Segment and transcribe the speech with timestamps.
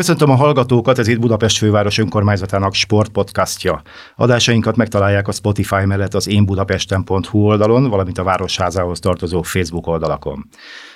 [0.00, 3.82] Köszöntöm a hallgatókat, ez itt Budapest főváros önkormányzatának sportpodcastja.
[4.16, 10.48] Adásainkat megtalálják a Spotify mellett az énbudapesten.hu oldalon, valamint a Városházához tartozó Facebook oldalakon.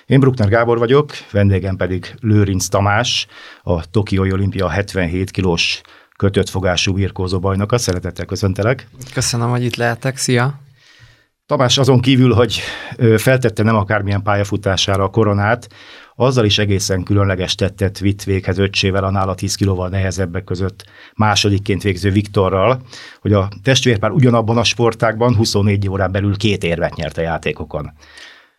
[0.07, 3.27] Én Bruckner Gábor vagyok, vendégem pedig Lőrinc Tamás,
[3.63, 5.81] a Tokiói Olimpia 77 kilós
[6.17, 7.79] kötött fogású birkózó bajnoka.
[7.79, 8.89] Szeretettel köszöntelek.
[9.15, 10.17] Köszönöm, hogy itt lehetek.
[10.17, 10.63] Szia!
[11.47, 12.61] Tamás azon kívül, hogy
[13.17, 15.69] feltette nem akármilyen pályafutására a koronát,
[16.17, 21.83] azzal is egészen különleges tettet vitt véghez öccsével a nála 10 kilóval nehezebbek között másodikként
[21.83, 22.83] végző Viktorral,
[23.21, 27.93] hogy a testvérpár ugyanabban a sportákban 24 órán belül két érvet nyert a játékokon.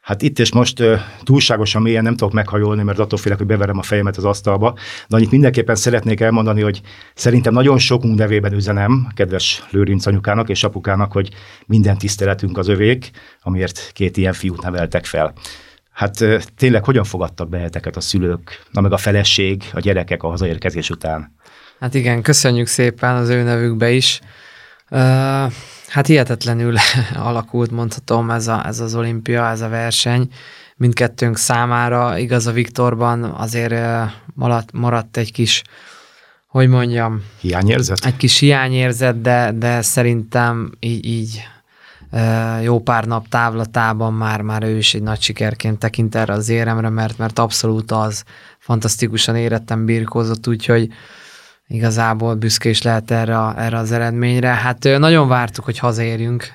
[0.02, 0.84] Hát itt és most
[1.24, 4.74] túlságosan mélyen nem tudok meghajolni, mert attól félek, hogy beverem a fejemet az asztalba,
[5.08, 6.82] de annyit mindenképpen szeretnék elmondani, hogy
[7.14, 11.30] szerintem nagyon sokunk nevében üzenem, kedves Lőrinc anyukának és apukának, hogy
[11.66, 15.34] minden tiszteletünk az övék, amiért két ilyen fiút neveltek fel.
[15.96, 16.26] Hát
[16.58, 21.36] tényleg hogyan fogadtak be a szülők, na meg a feleség, a gyerekek a hazaérkezés után?
[21.80, 24.20] Hát igen, köszönjük szépen az ő nevükbe is.
[25.88, 26.76] Hát hihetetlenül
[27.16, 30.28] alakult, mondhatom, ez, a, ez az olimpia, ez a verseny.
[30.76, 33.74] Mindkettőnk számára, igaz a Viktorban azért
[34.34, 35.62] maradt, maradt egy kis,
[36.48, 37.24] hogy mondjam...
[37.40, 38.06] Hiányérzet?
[38.06, 41.44] Egy kis hiányérzet, de, de szerintem így, így
[42.62, 46.90] jó pár nap távlatában már, már ő is egy nagy sikerként tekint erre az éremre,
[46.90, 48.24] mert, mert abszolút az
[48.60, 50.90] fantasztikusan érettem birkózott, úgyhogy
[51.68, 54.48] igazából büszke is lehet erre, erre az eredményre.
[54.48, 56.54] Hát nagyon vártuk, hogy hazaérjünk,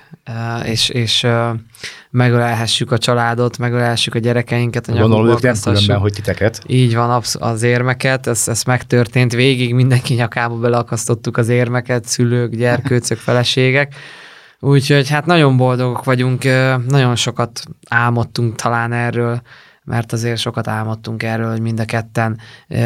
[0.65, 1.27] és, és
[2.09, 4.87] megölelhessük a családot, megölelhessük a gyerekeinket.
[4.87, 6.61] A Gondolom, ők nem különben, hogy titeket.
[6.67, 9.33] Így van, az érmeket, ez, ez megtörtént.
[9.33, 13.95] Végig mindenki nyakába beleakasztottuk az érmeket, szülők, gyerkőcök, feleségek.
[14.63, 16.43] Úgyhogy hát nagyon boldogok vagyunk,
[16.87, 19.41] nagyon sokat álmodtunk talán erről,
[19.83, 22.39] mert azért sokat álmodtunk erről, hogy mind a ketten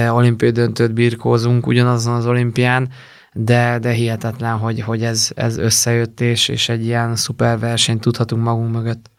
[0.09, 2.89] olimpiai döntőt birkózunk ugyanazon az olimpián,
[3.33, 8.43] de, de hihetetlen, hogy, hogy ez, ez összejött, és, és egy ilyen szuper versenyt tudhatunk
[8.43, 9.09] magunk mögött.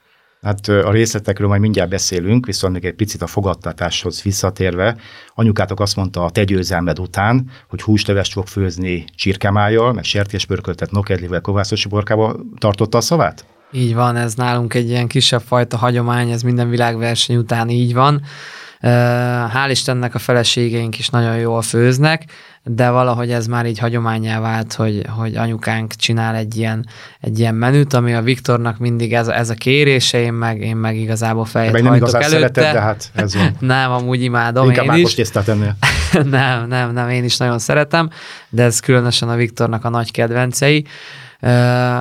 [0.43, 4.97] Hát a részletekről majd mindjárt beszélünk, viszont még egy picit a fogadtatáshoz visszatérve.
[5.35, 11.87] Anyukátok azt mondta a tegyőzelmed után, hogy húslevest fog főzni csirkemájjal, meg sertéspörköltet nokedlivel kovászos
[11.87, 13.47] borkába tartotta a szavát?
[13.73, 18.23] Így van, ez nálunk egy ilyen kisebb fajta hagyomány, ez minden világverseny után így van.
[18.81, 22.25] Hál' Istennek a feleségeink is nagyon jól főznek,
[22.63, 26.87] de valahogy ez már így hagyományá vált, hogy, hogy anyukánk csinál egy ilyen,
[27.21, 30.97] egy ilyen menüt, ami a Viktornak mindig ez, ez a kérése, én meg, én meg
[30.97, 32.29] igazából fejet nem hajtok előtte.
[32.29, 33.57] Szereted, de hát ez van.
[33.77, 35.31] nem, amúgy imádom Inkább én is.
[35.47, 35.77] ennél.
[36.39, 38.11] nem, nem, nem, én is nagyon szeretem,
[38.49, 40.87] de ez különösen a Viktornak a nagy kedvencei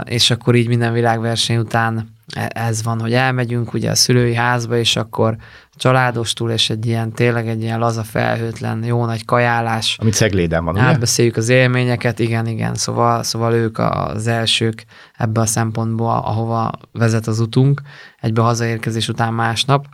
[0.04, 4.96] és akkor így minden világverseny után ez van, hogy elmegyünk ugye a szülői házba, és
[4.96, 5.36] akkor
[5.76, 9.98] családostul, és egy ilyen, tényleg egy ilyen laza felhőtlen, jó nagy kajálás.
[10.02, 10.78] Amit Szegléden van?
[10.78, 14.86] Átbeszéljük az élményeket, igen, igen, szóval, szóval ők az elsők
[15.18, 17.82] ebbe a szempontból, ahova vezet az utunk,
[18.20, 19.86] egybe hazaérkezés után másnap.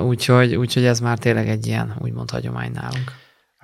[0.00, 3.12] Úgyhogy, úgyhogy ez már tényleg egy ilyen, úgymond hagyomány nálunk.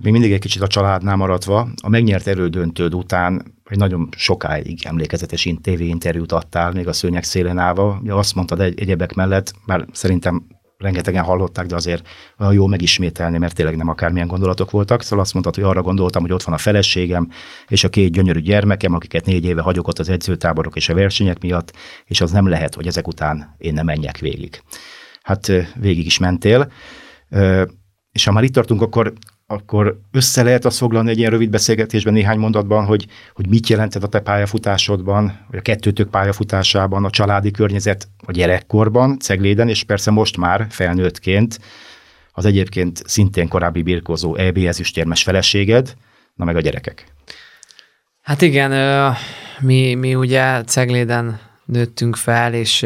[0.03, 5.55] Még mindig egy kicsit a családnál maradva, a megnyert erődöntőd után egy nagyon sokáig emlékezetes
[5.63, 7.99] TV interjút adtál, még a szőnyek szélén állva.
[8.03, 10.47] Ugye azt mondtad egy, egyebek mellett, már szerintem
[10.79, 15.03] rengetegen hallották, de azért olyan jó megismételni, mert tényleg nem akármilyen gondolatok voltak.
[15.03, 17.29] Szóval azt mondtad, hogy arra gondoltam, hogy ott van a feleségem
[17.69, 21.41] és a két gyönyörű gyermekem, akiket négy éve hagyok ott az edzőtáborok és a versenyek
[21.43, 24.63] miatt, és az nem lehet, hogy ezek után én nem menjek végig.
[25.23, 26.73] Hát végig is mentél.
[28.13, 29.13] És ha már itt tartunk, akkor
[29.51, 34.03] akkor össze lehet azt foglalni egy ilyen rövid beszélgetésben néhány mondatban, hogy, hogy mit jelentett
[34.03, 40.11] a te pályafutásodban, vagy a kettőtök pályafutásában, a családi környezet a gyerekkorban, Cegléden, és persze
[40.11, 41.61] most már felnőttként
[42.33, 45.95] az egyébként szintén korábbi birkózó EBS istérmes feleséged,
[46.35, 47.07] na meg a gyerekek.
[48.23, 49.15] Hát igen,
[49.61, 52.83] mi, mi ugye Cegléden nőttünk fel, és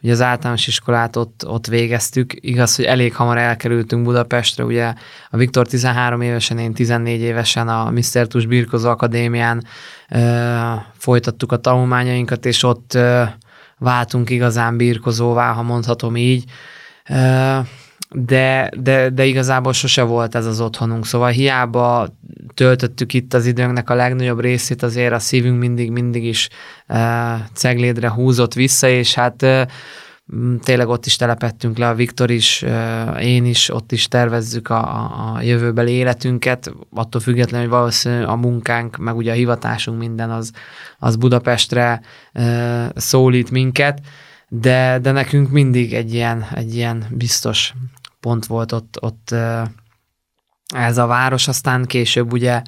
[0.00, 2.32] ugye az általános iskolát ott, ott végeztük.
[2.34, 4.94] Igaz, hogy elég hamar elkerültünk Budapestre, ugye
[5.30, 8.26] a Viktor 13 évesen, én 14 évesen a Mr.
[8.26, 9.64] Tus Birkozó Akadémián
[10.98, 12.98] folytattuk a tanulmányainkat, és ott
[13.78, 16.44] váltunk igazán birkozóvá, ha mondhatom így.
[18.14, 22.08] De, de, de igazából sose volt ez az otthonunk, szóval hiába
[22.54, 26.48] töltöttük itt az időnknek a legnagyobb részét, azért a szívünk mindig, mindig is
[26.88, 26.98] uh,
[27.52, 29.62] ceglédre húzott vissza, és hát uh,
[30.62, 34.82] tényleg ott is telepettünk le, a Viktor is, uh, én is, ott is tervezzük a,
[35.34, 40.52] a jövőbeli életünket, attól függetlenül, hogy valószínűleg a munkánk, meg ugye a hivatásunk minden az,
[40.98, 42.00] az Budapestre
[42.94, 44.00] szólít minket,
[44.48, 47.74] de, de nekünk mindig egy ilyen, egy ilyen biztos
[48.22, 49.34] pont volt ott, ott
[50.74, 52.62] ez a város, aztán később ugye,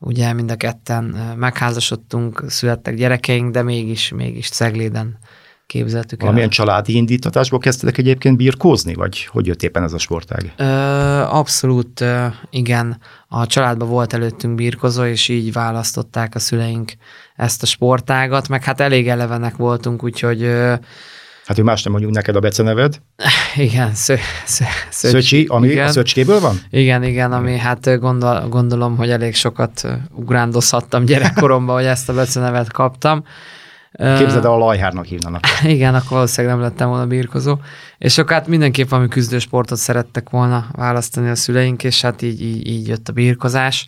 [0.00, 1.04] ugye mind a ketten
[1.36, 5.18] megházasodtunk, születtek gyerekeink, de mégis, mégis Cegléden
[5.66, 6.26] képzeltük el.
[6.26, 10.52] Valamilyen családi indítatásból kezdtek egyébként birkózni, vagy hogy jött éppen ez a sportág?
[10.56, 10.64] Ö,
[11.20, 12.04] abszolút
[12.50, 13.00] igen.
[13.28, 16.92] A családban volt előttünk birkozó, és így választották a szüleink
[17.36, 20.50] ezt a sportágat, meg hát elég elevenek voltunk, úgyhogy
[21.46, 23.00] Hát, hogy más nem mondjuk neked a beceneved.
[23.56, 24.14] Igen, szö,
[24.44, 25.12] szö, szöcsi.
[25.12, 25.86] Szöcsi, ami igen.
[25.86, 26.60] a szöcskéből van?
[26.70, 32.72] Igen, igen, ami hát gondol, gondolom, hogy elég sokat ugrándozhattam gyerekkoromban, hogy ezt a becenevet
[32.72, 33.24] kaptam.
[33.92, 35.42] Képzeld el, a lajhárnak hívnanak.
[35.62, 37.58] Igen, akkor valószínűleg nem lettem volna birkozó.
[37.98, 42.66] És akkor hát mindenképp valami küzdősportot szerettek volna választani a szüleink, és hát így, így,
[42.66, 43.86] így jött a birkozás.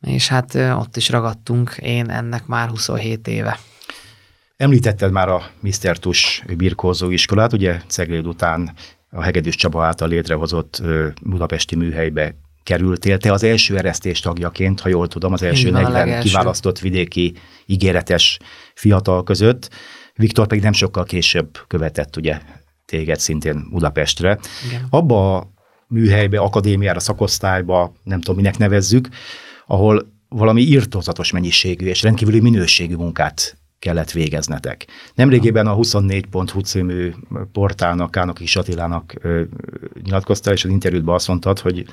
[0.00, 3.58] És hát ott is ragadtunk, én ennek már 27 éve.
[4.58, 5.98] Említetted már a Mr.
[5.98, 8.74] Tus birkózó iskolát, ugye Cegléd után
[9.10, 10.82] a Hegedűs Csaba által létrehozott
[11.22, 13.18] budapesti műhelybe kerültél.
[13.18, 17.34] Te az első eresztés tagjaként, ha jól tudom, az első 40 kiválasztott vidéki
[17.66, 18.38] ígéretes
[18.74, 19.70] fiatal között.
[20.14, 22.40] Viktor pedig nem sokkal később követett ugye
[22.84, 24.38] téged szintén Budapestre.
[24.68, 24.86] Igen.
[24.90, 25.50] Abba a
[25.88, 29.08] műhelybe, akadémiára, szakosztályba, nem tudom, minek nevezzük,
[29.66, 34.86] ahol valami írtózatos mennyiségű és rendkívüli minőségű munkát kellett végeznetek.
[35.14, 37.12] Nemrégében a 24.hu című
[37.52, 39.14] portálnak, Kánoki Satilának
[40.02, 41.84] nyilatkoztál, és az interjútban azt mondtad, hogy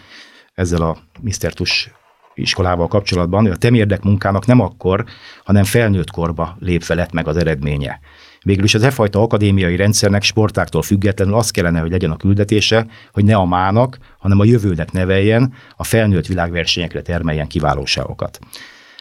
[0.54, 1.54] ezzel a Mr.
[1.54, 1.92] Tus
[2.34, 5.06] iskolával kapcsolatban, hogy a temérdek munkának nem akkor,
[5.44, 8.00] hanem felnőtt korba lépve lett meg az eredménye.
[8.42, 12.88] Végül is az e fajta akadémiai rendszernek sportáktól függetlenül az kellene, hogy legyen a küldetése,
[13.12, 18.40] hogy ne a mának, hanem a jövőnek neveljen, a felnőtt világversenyekre termeljen kiválóságokat.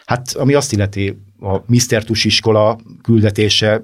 [0.05, 2.03] Hát ami azt illeti, a Mr.
[2.03, 3.83] Tus iskola küldetése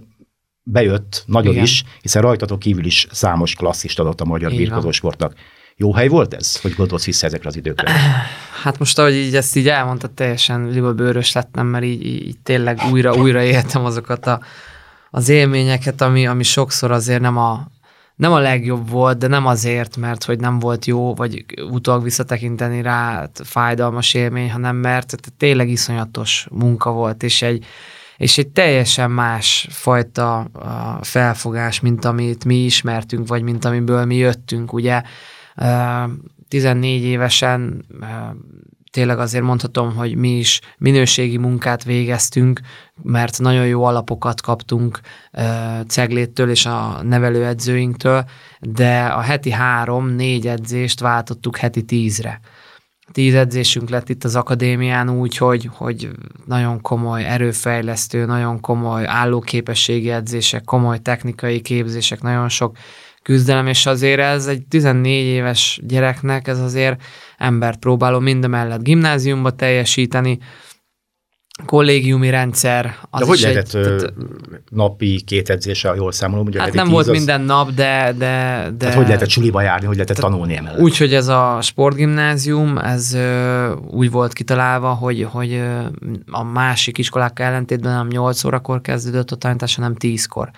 [0.63, 1.63] bejött nagyon Igen.
[1.63, 5.33] is, hiszen rajtatok kívül is számos klasszist adott a magyar birkozósportnak.
[5.75, 6.61] Jó hely volt ez?
[6.61, 7.91] Hogy gondolsz vissza ezekre az időkre?
[8.63, 13.13] Hát most, ahogy így ezt így elmondtad, teljesen libabőrös lettem, mert így, így tényleg újra,
[13.13, 14.41] újra éltem azokat a,
[15.09, 17.67] az élményeket, ami, ami sokszor azért nem a,
[18.21, 22.81] nem a legjobb volt, de nem azért, mert hogy nem volt jó, vagy utólag visszatekinteni
[22.81, 27.65] rá hát fájdalmas élmény, hanem mert tényleg iszonyatos munka volt, és egy,
[28.17, 30.51] és egy teljesen más fajta
[31.01, 35.01] felfogás, mint amit mi ismertünk, vagy mint amiből mi jöttünk, ugye?
[36.47, 37.85] 14 évesen
[38.91, 42.59] tényleg azért mondhatom, hogy mi is minőségi munkát végeztünk,
[43.03, 44.99] mert nagyon jó alapokat kaptunk
[45.87, 48.23] Cegléttől és a nevelőedzőinktől,
[48.59, 52.39] de a heti három-négy edzést váltottuk heti tízre.
[53.11, 56.09] Tíz edzésünk lett itt az akadémián úgy, hogy, hogy
[56.45, 62.77] nagyon komoly erőfejlesztő, nagyon komoly állóképességi edzések, komoly technikai képzések, nagyon sok
[63.23, 67.01] küzdelem, és azért ez egy 14 éves gyereknek, ez azért
[67.37, 70.39] embert próbálom mindemellett gimnáziumba teljesíteni,
[71.65, 72.95] kollégiumi rendszer.
[73.09, 74.13] Az de hogy lehetett egy, tehát,
[74.69, 76.45] napi két edzése, jól számolom?
[76.45, 77.11] Ugye hát nem volt az...
[77.11, 78.75] minden nap, de, de, de...
[78.77, 80.79] Tehát hogy lehetett suliba járni, hogy lehetett tanulni emellett?
[80.79, 85.79] Úgy, hogy ez a sportgimnázium, ez ö, úgy volt kitalálva, hogy, hogy ö,
[86.31, 90.51] a másik iskolák ellentétben nem 8 órakor kezdődött a tanítás, hanem 10-kor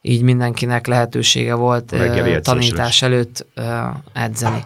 [0.00, 1.94] így mindenkinek lehetősége volt
[2.42, 3.46] tanítás előtt
[4.12, 4.64] edzeni.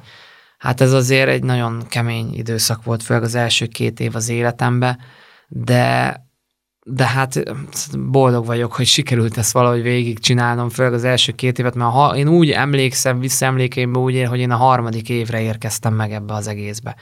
[0.59, 4.99] Hát ez azért egy nagyon kemény időszak volt, főleg az első két év az életembe,
[5.49, 6.21] de
[6.85, 7.43] de hát
[7.99, 12.29] boldog vagyok, hogy sikerült ezt valahogy végigcsinálnom, főleg az első két évet, mert ha én
[12.29, 16.97] úgy emlékszem, visszaemlékeimbe úgy ér, hogy én a harmadik évre érkeztem meg ebbe az egészbe.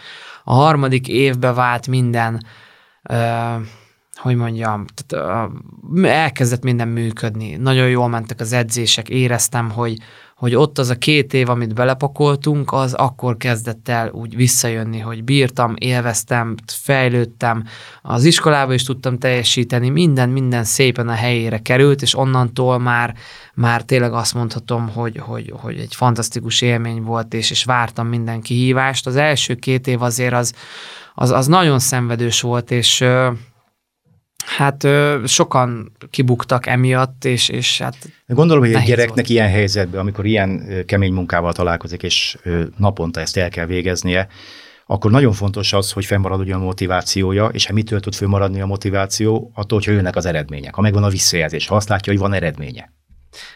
[0.45, 2.45] A harmadik évbe vált minden
[4.21, 5.51] hogy mondjam, tehát,
[6.03, 7.57] elkezdett minden működni.
[7.57, 9.97] Nagyon jól mentek az edzések, éreztem, hogy,
[10.37, 15.25] hogy ott az a két év, amit belepakoltunk, az akkor kezdett el úgy visszajönni, hogy
[15.25, 17.65] bírtam, élveztem, fejlődtem,
[18.03, 23.15] az iskolába is tudtam teljesíteni, minden, minden szépen a helyére került, és onnantól már,
[23.55, 28.41] már tényleg azt mondhatom, hogy, hogy, hogy egy fantasztikus élmény volt, és, és vártam minden
[28.41, 29.07] kihívást.
[29.07, 30.53] Az első két év azért az,
[31.15, 33.05] az, az nagyon szenvedős volt, és
[34.47, 39.29] Hát ö, sokan kibuktak emiatt, és, és hát Gondolom, hogy egy gyereknek volt.
[39.29, 42.39] ilyen helyzetben, amikor ilyen kemény munkával találkozik, és
[42.77, 44.29] naponta ezt el kell végeznie,
[44.87, 49.51] akkor nagyon fontos az, hogy fennmaradjon a motivációja, és hát mitől tud fennmaradni a motiváció?
[49.55, 50.75] Attól, hogy jönnek az eredmények.
[50.75, 52.93] Ha megvan a visszajelzés, ha azt látja, hogy van eredménye.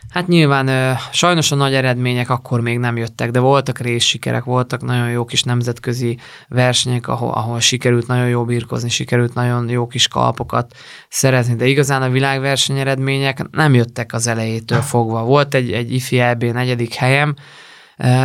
[0.08, 5.10] Hát nyilván sajnos a nagy eredmények akkor még nem jöttek, de voltak részsikerek, voltak nagyon
[5.10, 10.74] jó kis nemzetközi versenyek, ahol, ahol sikerült nagyon jó birkozni, sikerült nagyon jó kis kalpokat
[11.08, 15.22] szerezni, de igazán a világverseny eredmények nem jöttek az elejétől fogva.
[15.22, 17.34] Volt egy, egy IFI EB negyedik helyem,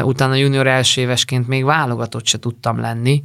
[0.01, 3.21] utána junior első évesként még válogatott se tudtam lenni,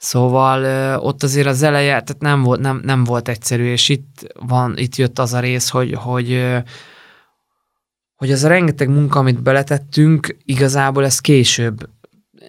[0.00, 4.76] Szóval ott azért az eleje, tehát nem volt, nem, nem volt egyszerű, és itt van,
[4.76, 6.44] itt jött az a rész, hogy, hogy
[8.18, 11.88] hogy az a rengeteg munka, amit beletettünk, igazából ez később.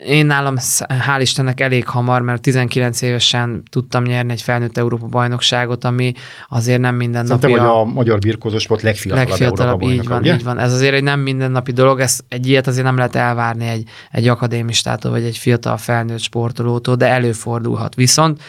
[0.05, 0.55] Én nálam,
[0.87, 6.13] hál' Istennek elég hamar, mert 19 évesen tudtam nyerni egy felnőtt Európa bajnokságot, ami
[6.47, 10.21] azért nem minden Szerintem, napi hogy a magyar birkózó sport legfiatalabb, legfiatalabb, Európa így van,
[10.21, 10.57] bajnoka, így van.
[10.57, 14.27] Ez azért egy nem mindennapi dolog, ez, egy ilyet azért nem lehet elvárni egy, egy
[14.27, 17.95] akadémistától, vagy egy fiatal felnőtt sportolótól, de előfordulhat.
[17.95, 18.41] Viszont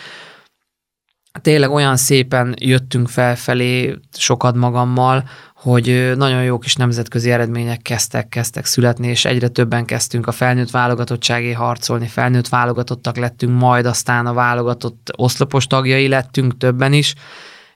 [1.43, 5.25] tényleg olyan szépen jöttünk felfelé sokat magammal,
[5.61, 10.71] hogy nagyon jó kis nemzetközi eredmények kezdtek, kezdtek születni, és egyre többen kezdtünk a felnőtt
[10.71, 17.15] válogatottságé harcolni, felnőtt válogatottak lettünk, majd aztán a válogatott oszlopos tagjai lettünk többen is,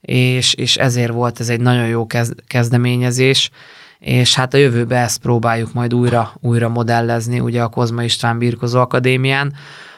[0.00, 3.50] és, és ezért volt ez egy nagyon jó kezd, kezdeményezés,
[3.98, 8.80] és hát a jövőben ezt próbáljuk majd újra, újra modellezni, ugye a Kozma István Birkozó
[8.80, 9.54] Akadémián,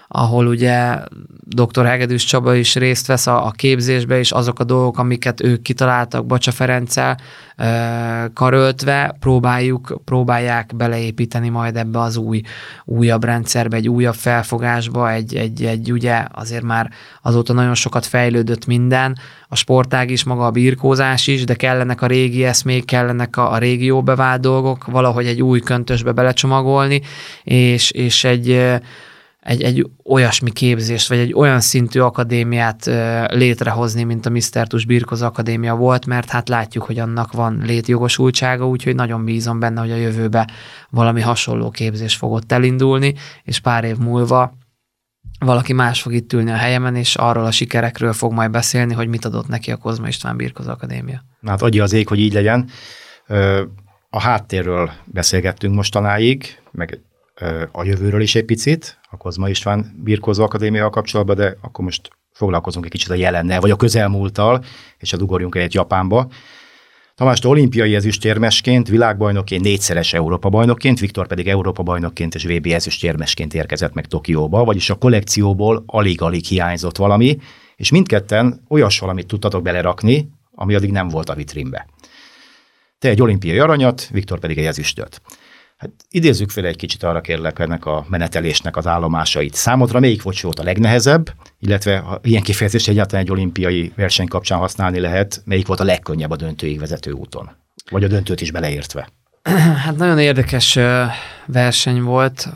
[0.08, 0.98] ahol ugye
[1.44, 1.84] dr.
[1.84, 6.26] Hegedűs Csaba is részt vesz a, a képzésbe, és azok a dolgok, amiket ők kitaláltak
[6.26, 7.16] Bacsa Ferenccel
[8.34, 12.40] karöltve, próbáljuk, próbálják beleépíteni majd ebbe az új,
[12.84, 16.90] újabb rendszerbe, egy újabb felfogásba, egy, egy, egy ugye azért már
[17.22, 22.06] azóta nagyon sokat fejlődött minden, a sportág is, maga a birkózás is, de kellenek a
[22.06, 27.00] régi eszmék, kellenek a, a régió bevált dolgok, valahogy egy új köntösbe belecsomagolni,
[27.44, 28.78] és, és egy
[29.46, 32.84] egy, egy olyasmi képzést, vagy egy olyan szintű akadémiát
[33.32, 34.66] létrehozni, mint a Mr.
[34.66, 39.80] Tus Birkoz Akadémia volt, mert hát látjuk, hogy annak van létjogosultsága, úgyhogy nagyon bízom benne,
[39.80, 40.48] hogy a jövőbe
[40.90, 44.56] valami hasonló képzés fog ott elindulni, és pár év múlva
[45.38, 49.08] valaki más fog itt ülni a helyemen, és arról a sikerekről fog majd beszélni, hogy
[49.08, 51.24] mit adott neki a Kozma István Birkoz Akadémia.
[51.46, 52.68] Hát adja az ég, hogy így legyen.
[54.10, 57.00] A háttérről beszélgettünk mostanáig, meg
[57.72, 62.84] a jövőről is egy picit, a Kozma István Birkózó Akadémiával kapcsolatban, de akkor most foglalkozunk
[62.84, 64.64] egy kicsit a jelennel, vagy a közelmúlttal,
[64.98, 66.28] és a ugorjunk egyet Japánba.
[67.14, 73.94] Tamás, olimpiai ezüstérmesként, világbajnokként, négyszeres Európa bajnokként, Viktor pedig Európa bajnokként és VB ezüstérmesként érkezett
[73.94, 77.38] meg Tokióba, vagyis a kollekcióból alig-alig hiányzott valami,
[77.76, 81.86] és mindketten olyas valamit tudtatok belerakni, ami addig nem volt a vitrínbe.
[82.98, 85.20] Te egy olimpiai aranyat, Viktor pedig egy ezüstöt.
[85.76, 89.54] Hát idézzük fel egy kicsit arra kérlek ennek a menetelésnek az állomásait.
[89.54, 94.58] Számodra melyik volt volt a legnehezebb, illetve ha ilyen kifejezést egyáltalán egy olimpiai verseny kapcsán
[94.58, 97.50] használni lehet, melyik volt a legkönnyebb a döntőig vezető úton?
[97.90, 99.08] Vagy a döntőt is beleértve?
[99.84, 100.78] Hát nagyon érdekes
[101.46, 102.48] verseny volt,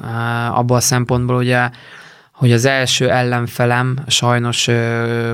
[0.50, 1.71] abban a szempontból ugye,
[2.33, 4.69] hogy az első ellenfelem sajnos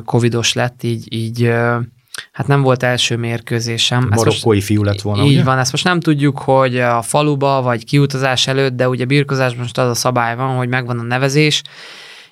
[0.04, 1.52] covidos lett, így, így
[2.32, 4.08] hát nem volt első mérkőzésem.
[4.14, 5.42] Marokkói fiú lett volna, így ugye?
[5.42, 9.78] van, ezt most nem tudjuk, hogy a faluba vagy kiutazás előtt, de ugye birkozásban most
[9.78, 11.62] az a szabály van, hogy megvan a nevezés,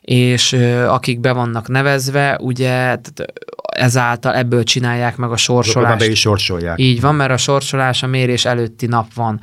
[0.00, 0.52] és
[0.88, 2.98] akik be vannak nevezve, ugye
[3.76, 5.98] ezáltal ebből csinálják meg a sorsolást.
[5.98, 6.78] be is sorsolják.
[6.78, 9.40] Így van, mert a sorsolás a mérés előtti nap van.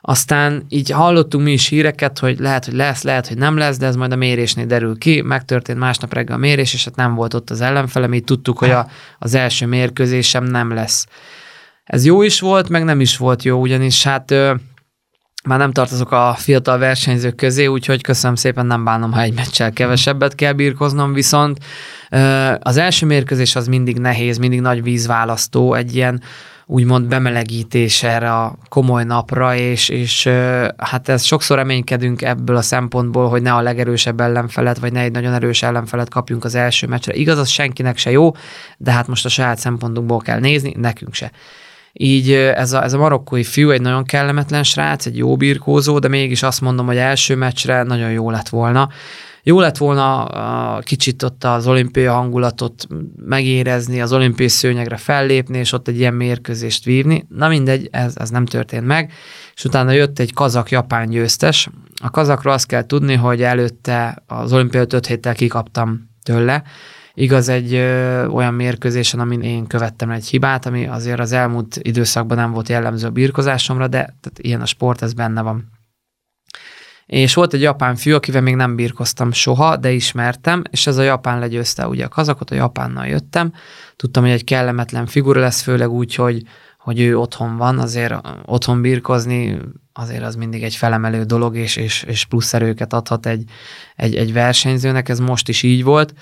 [0.00, 3.86] Aztán így hallottunk mi is híreket, hogy lehet, hogy lesz, lehet, hogy nem lesz, de
[3.86, 5.20] ez majd a mérésnél derül ki.
[5.20, 8.70] Megtörtént másnap reggel a mérés, és hát nem volt ott az ellenfelem, így tudtuk, hogy
[8.70, 8.88] a,
[9.18, 11.06] az első mérkőzésem nem lesz.
[11.84, 14.54] Ez jó is volt, meg nem is volt jó, ugyanis hát ö,
[15.44, 19.72] már nem tartozok a fiatal versenyzők közé, úgyhogy köszönöm szépen, nem bánom, ha egy meccsel
[19.72, 21.58] kevesebbet kell birkoznom, viszont
[22.58, 26.22] az első mérkőzés az mindig nehéz, mindig nagy vízválasztó, egy ilyen
[26.70, 30.28] úgymond bemelegítés erre a komoly napra, és, és
[30.76, 35.12] hát ez sokszor reménykedünk ebből a szempontból, hogy ne a legerősebb ellenfelet, vagy ne egy
[35.12, 37.14] nagyon erős ellenfelet kapjunk az első meccsre.
[37.14, 38.30] Igaz, az senkinek se jó,
[38.78, 41.30] de hát most a saját szempontunkból kell nézni, nekünk se.
[41.92, 46.08] Így ez a, ez a marokkói fiú egy nagyon kellemetlen srác, egy jó birkózó, de
[46.08, 48.88] mégis azt mondom, hogy első meccsre nagyon jó lett volna.
[49.42, 50.28] Jó lett volna
[50.80, 56.84] kicsit ott az olimpiai hangulatot megérezni, az olimpiai szőnyegre fellépni, és ott egy ilyen mérkőzést
[56.84, 57.26] vívni.
[57.28, 59.12] Na mindegy, ez, ez nem történt meg.
[59.54, 61.68] És utána jött egy kazak-japán győztes.
[62.02, 66.62] A kazakról azt kell tudni, hogy előtte az olimpiai öt héttel kikaptam tőle,
[67.14, 72.36] Igaz egy ö, olyan mérkőzésen, amin én követtem egy hibát, ami azért az elmúlt időszakban
[72.36, 75.79] nem volt jellemző a birkozásomra, de tehát ilyen a sport, ez benne van.
[77.10, 81.02] És volt egy japán fiú, akivel még nem birkoztam soha, de ismertem, és ez a
[81.02, 83.52] japán legyőzte ugye a kazakot, a japánnal jöttem.
[83.96, 86.42] Tudtam, hogy egy kellemetlen figura lesz, főleg úgy, hogy,
[86.78, 88.14] hogy ő otthon van, azért
[88.44, 89.58] otthon birkozni,
[89.92, 93.44] azért az mindig egy felemelő dolog, és, és, és plusz erőket adhat egy,
[93.96, 96.14] egy, egy versenyzőnek, ez most is így volt,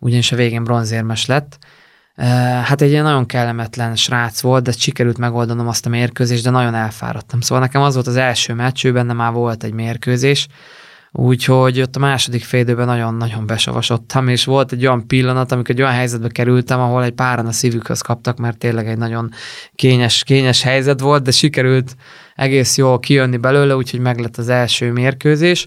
[0.00, 1.58] ugyanis a végén bronzérmes lett.
[2.16, 6.74] Hát egy ilyen nagyon kellemetlen srác volt, de sikerült megoldanom azt a mérkőzést, de nagyon
[6.74, 7.40] elfáradtam.
[7.40, 10.46] Szóval nekem az volt az első meccs, ő benne már volt egy mérkőzés,
[11.18, 15.92] Úgyhogy ott a második félidőben nagyon-nagyon besavasodtam, és volt egy olyan pillanat, amikor egy olyan
[15.92, 19.30] helyzetbe kerültem, ahol egy páran a szívükhöz kaptak, mert tényleg egy nagyon
[19.74, 21.96] kényes, kényes helyzet volt, de sikerült
[22.34, 25.66] egész jól kijönni belőle, úgyhogy meglett az első mérkőzés.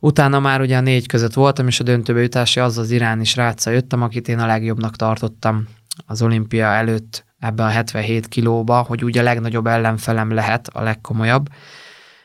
[0.00, 3.72] Utána már ugye a négy között voltam, és a döntőbe jutási az az iráni sráccal
[3.72, 5.66] jöttem, akit én a legjobbnak tartottam
[6.06, 11.48] az olimpia előtt ebben a 77 kilóba, hogy ugye a legnagyobb ellenfelem lehet, a legkomolyabb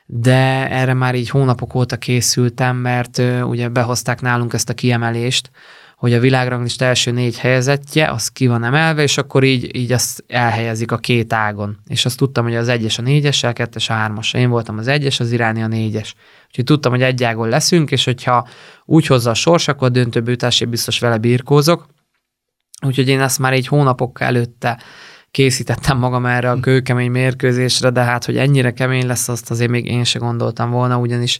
[0.05, 5.51] de erre már így hónapok óta készültem, mert ugye behozták nálunk ezt a kiemelést,
[5.97, 10.23] hogy a világranglista első négy helyezettje, az ki van emelve, és akkor így, így azt
[10.27, 11.77] elhelyezik a két ágon.
[11.87, 14.33] És azt tudtam, hogy az egyes a négyes, a kettes a hármas.
[14.33, 16.15] Én voltam az egyes, az iráni a négyes.
[16.47, 18.47] Úgyhogy tudtam, hogy egy ágon leszünk, és hogyha
[18.85, 20.29] úgy hozza a sors, akkor a döntőbb
[20.69, 21.85] biztos vele birkózok.
[22.85, 24.79] Úgyhogy én ezt már egy hónapok előtte
[25.31, 29.85] készítettem magam erre a kőkemény mérkőzésre, de hát, hogy ennyire kemény lesz, azt azért még
[29.85, 31.37] én se gondoltam volna, ugyanis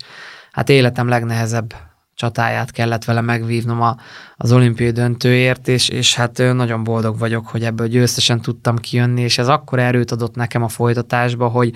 [0.52, 1.74] hát életem legnehezebb
[2.16, 3.96] csatáját kellett vele megvívnom a,
[4.36, 9.38] az olimpiai döntőért, és, és hát nagyon boldog vagyok, hogy ebből győztesen tudtam kijönni, és
[9.38, 11.76] ez akkor erőt adott nekem a folytatásba, hogy,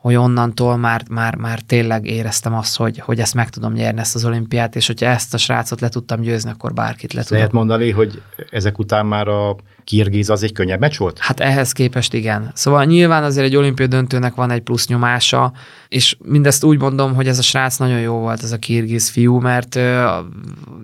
[0.00, 4.14] hogy onnantól már, már, már tényleg éreztem azt, hogy, hogy ezt meg tudom nyerni, ezt
[4.14, 7.38] az olimpiát, és hogyha ezt a srácot le tudtam győzni, akkor bárkit le tudom.
[7.38, 11.18] Lehet mondani, hogy ezek után már a Kirgiz az egy könnyebb meccs volt?
[11.18, 12.50] Hát ehhez képest igen.
[12.54, 15.52] Szóval nyilván azért egy olimpiai döntőnek van egy plusz nyomása,
[15.88, 19.38] és mindezt úgy mondom, hogy ez a srác nagyon jó volt, ez a Kirgiz fiú,
[19.38, 19.78] mert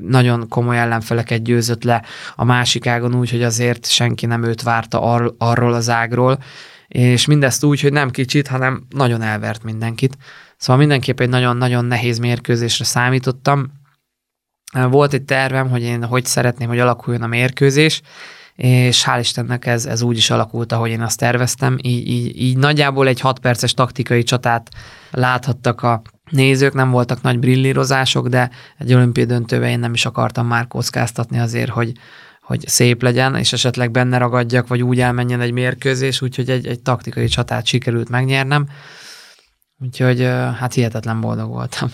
[0.09, 2.03] nagyon komoly ellenfeleket győzött le
[2.37, 6.39] a másik ágon úgy, hogy azért senki nem őt várta ar- arról az ágról,
[6.89, 10.17] és mindezt úgy, hogy nem kicsit, hanem nagyon elvert mindenkit.
[10.57, 13.73] Szóval mindenképp egy nagyon-nagyon nehéz mérkőzésre számítottam.
[14.91, 18.03] Volt egy tervem, hogy én hogy szeretném, hogy alakuljon a mérkőzés,
[18.57, 21.77] és hál' Istennek ez, ez úgy is alakult, ahogy én azt terveztem.
[21.83, 24.69] Így, így, így nagyjából egy 6 perces taktikai csatát
[25.11, 30.47] láthattak a nézők, nem voltak nagy brillírozások, de egy olimpiai döntőben én nem is akartam
[30.47, 31.93] már kockáztatni azért, hogy,
[32.47, 36.81] hogy szép legyen, és esetleg benne ragadjak, vagy úgy elmenjen egy mérkőzés, úgyhogy egy, egy
[36.81, 38.69] taktikai csatát sikerült megnyernem.
[39.79, 40.21] Úgyhogy
[40.59, 41.91] hát hihetetlen boldog voltam.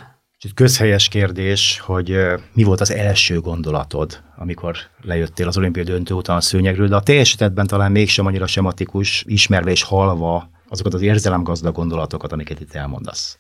[0.55, 2.17] Közhelyes kérdés, hogy
[2.53, 7.03] mi volt az első gondolatod, amikor lejöttél az olimpiai döntő után a szőnyegről, de a
[7.03, 13.39] teljesítetben talán mégsem annyira sematikus, ismerve és halva azokat az érzelemgazdag gondolatokat, amiket itt elmondasz.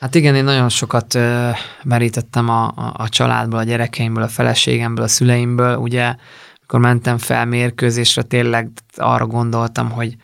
[0.00, 1.48] Hát igen, én nagyon sokat uh,
[1.82, 5.76] merítettem a, a, a családból, a gyerekeimből, a feleségemből, a szüleimből.
[5.76, 6.14] Ugye,
[6.58, 10.16] amikor mentem fel mérkőzésre, tényleg arra gondoltam, hogy,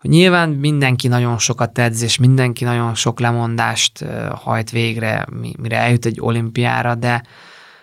[0.00, 5.26] hogy nyilván mindenki nagyon sokat edz, és mindenki nagyon sok lemondást uh, hajt végre,
[5.58, 7.22] mire eljut egy olimpiára, de,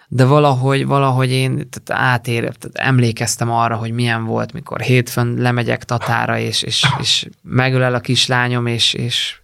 [0.08, 5.84] de valahogy, valahogy én tehát átér, tehát emlékeztem arra, hogy milyen volt, mikor hétfőn lemegyek
[5.84, 9.41] Tatára, és, és, és megölel a kislányom, és, és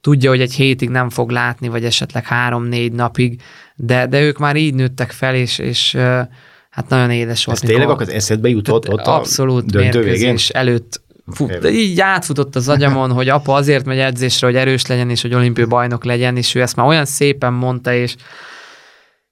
[0.00, 3.42] tudja, hogy egy hétig nem fog látni, vagy esetleg három-négy napig,
[3.76, 5.96] de, de ők már így nőttek fel, és, és
[6.70, 7.62] hát nagyon édes volt.
[7.62, 10.36] Ez tényleg az eszedbe jutott ott abszolút a döntő végén?
[10.52, 11.00] előtt
[11.32, 15.22] Fut, de így átfutott az agyamon, hogy apa azért megy edzésre, hogy erős legyen, és
[15.22, 18.14] hogy olimpiai bajnok legyen, és ő ezt már olyan szépen mondta, és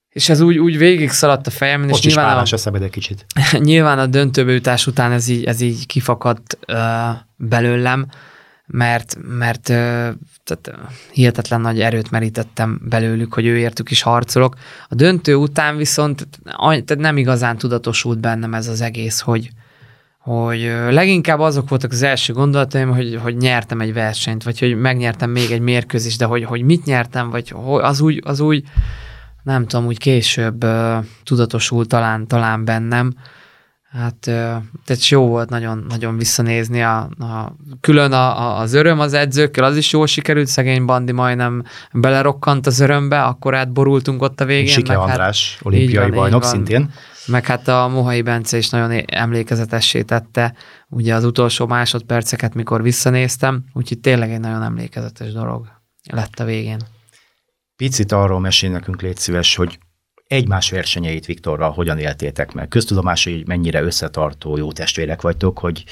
[0.09, 1.81] és ez úgy, úgy végig szaladt a fejem.
[1.81, 3.25] Most és nyilván is a, egy kicsit.
[3.59, 6.77] nyilván a döntőbe jutás után ez így, ez így kifakadt uh,
[7.35, 8.07] belőlem,
[8.71, 9.61] mert, mert
[10.43, 10.71] tehát
[11.11, 14.55] hihetetlen nagy erőt merítettem belőlük, hogy őértük is harcolok.
[14.89, 19.49] A döntő után viszont tehát nem igazán tudatosult bennem ez az egész, hogy,
[20.17, 25.29] hogy leginkább azok voltak az első gondolataim, hogy, hogy nyertem egy versenyt, vagy hogy megnyertem
[25.29, 28.63] még egy mérkőzést, de hogy, hogy mit nyertem, vagy az úgy, az úgy
[29.43, 30.65] nem tudom, úgy később
[31.23, 33.13] tudatosult talán, talán bennem,
[33.89, 34.19] Hát
[34.85, 39.63] tehát jó volt nagyon, nagyon visszanézni, a, a, külön a, a, az öröm az edzőkkel,
[39.63, 44.73] az is jól sikerült, szegény Bandi majdnem belerokkant az örömbe, akkor átborultunk ott a végén.
[44.73, 46.91] Sike hát András, hát, olimpiai van, bajnok szintén.
[47.27, 50.53] Meg hát a Mohai Bence is nagyon emlékezetessé tette,
[50.89, 55.67] ugye az utolsó másodperceket, mikor visszanéztem, úgyhogy tényleg egy nagyon emlékezetes dolog
[56.11, 56.79] lett a végén.
[57.75, 59.79] Picit arról mesél nekünk, légy szíves, hogy
[60.29, 62.67] egymás versenyeit Viktorral hogyan éltétek meg?
[62.67, 65.83] Köztudomás, hogy mennyire összetartó jó testvérek vagytok, hogy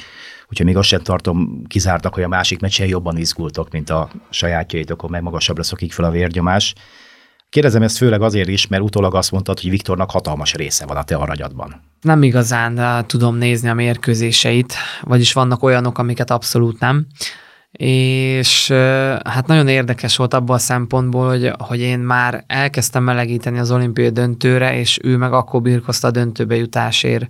[0.48, 5.10] hogyha még azt sem tartom kizártak, hogy a másik meccsen jobban izgultok, mint a sajátjaitokon,
[5.10, 6.74] meg magasabbra szokik fel a vérgyomás.
[7.50, 11.04] Kérdezem ezt főleg azért is, mert utólag azt mondtad, hogy Viktornak hatalmas része van a
[11.04, 11.82] te aranyadban.
[12.02, 17.08] Nem igazán tudom nézni a mérkőzéseit, vagyis vannak olyanok, amiket abszolút nem.
[17.78, 18.70] És
[19.24, 24.10] hát nagyon érdekes volt abban a szempontból, hogy, hogy én már elkezdtem melegíteni az olimpiai
[24.10, 27.28] döntőre, és ő meg akkor birkozta a döntőbe jutásért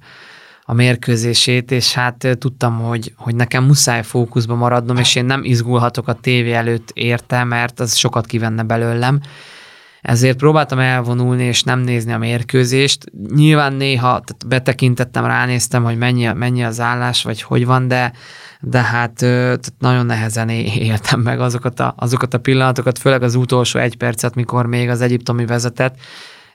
[0.70, 6.08] a mérkőzését, és hát tudtam, hogy, hogy nekem muszáj fókuszba maradnom, és én nem izgulhatok
[6.08, 9.20] a tévé előtt érte, mert az sokat kivenne belőlem
[10.02, 13.04] ezért próbáltam elvonulni és nem nézni a mérkőzést.
[13.36, 18.12] Nyilván néha tehát betekintettem, ránéztem, hogy mennyi, mennyi az állás, vagy hogy van, de,
[18.62, 23.80] de hát tehát nagyon nehezen éltem meg azokat a, azokat a pillanatokat, főleg az utolsó
[23.80, 25.96] egy percet, mikor még az egyiptomi vezetett,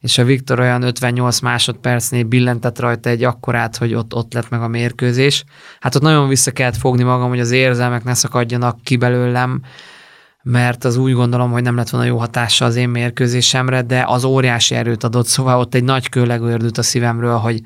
[0.00, 4.62] és a Viktor olyan 58 másodpercnél billentett rajta egy akkorát, hogy ott, ott lett meg
[4.62, 5.44] a mérkőzés.
[5.80, 9.62] Hát ott nagyon vissza kellett fogni magam, hogy az érzelmek ne szakadjanak ki belőlem,
[10.42, 14.24] mert az úgy gondolom, hogy nem lett volna jó hatása az én mérkőzésemre, de az
[14.24, 17.60] óriási erőt adott, szóval ott egy nagy kőlegő ördült a szívemről, hogy,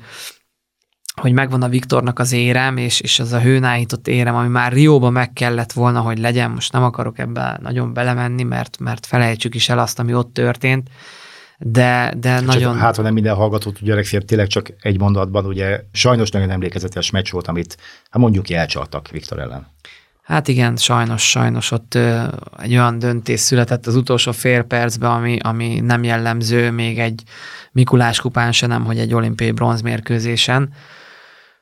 [1.21, 5.09] hogy megvan a Viktornak az érem, és, és az a hőnállított érem, ami már Rióba
[5.09, 9.69] meg kellett volna, hogy legyen, most nem akarok ebbe nagyon belemenni, mert, mert felejtsük is
[9.69, 10.89] el azt, ami ott történt,
[11.59, 12.77] de, de csak nagyon...
[12.77, 17.11] Hát, ha nem minden hallgató tudja, legfeljebb tényleg csak egy mondatban, ugye sajnos nagyon emlékezetes
[17.11, 17.77] meccs volt, amit
[18.09, 19.67] hát mondjuk elcsaltak Viktor ellen.
[20.27, 22.23] Hát igen, sajnos, sajnos ott ö,
[22.61, 27.23] egy olyan döntés született az utolsó fél percben, ami, ami nem jellemző még egy
[27.71, 30.73] Mikulás kupán se nem, hogy egy olimpiai bronzmérkőzésen.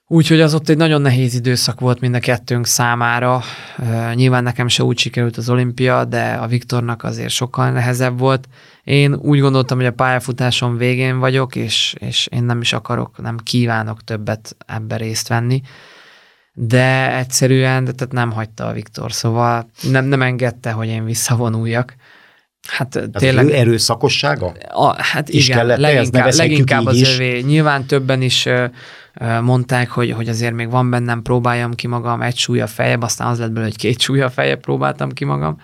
[0.08, 3.42] Úgyhogy az ott egy nagyon nehéz időszak volt mind a kettőnk számára.
[3.78, 8.48] Ö, nyilván nekem se úgy sikerült az olimpia, de a Viktornak azért sokkal nehezebb volt.
[8.84, 13.38] Én úgy gondoltam, hogy a pályafutásom végén vagyok, és, és én nem is akarok, nem
[13.38, 15.62] kívánok többet ebbe részt venni
[16.58, 21.96] de egyszerűen de tehát nem hagyta a Viktor, szóval nem, nem engedte, hogy én visszavonuljak.
[22.68, 23.46] Hát Tehát tényleg...
[23.46, 24.54] Az erőszakossága?
[24.70, 27.16] A, hát is igen, kellett, leginkább, leginkább az is.
[27.16, 27.40] övé.
[27.40, 28.66] Nyilván többen is ö,
[29.14, 33.28] ö, mondták, hogy, hogy azért még van bennem, próbáljam ki magam egy súlya fejebb, aztán
[33.28, 35.58] az lett belőle, hogy két súlya fejebb próbáltam ki magam.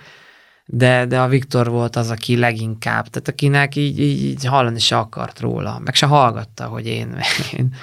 [0.66, 4.98] De, de a Viktor volt az, aki leginkább, tehát akinek így, így, így hallani se
[4.98, 7.16] akart róla, meg se hallgatta, hogy én,
[7.58, 7.74] én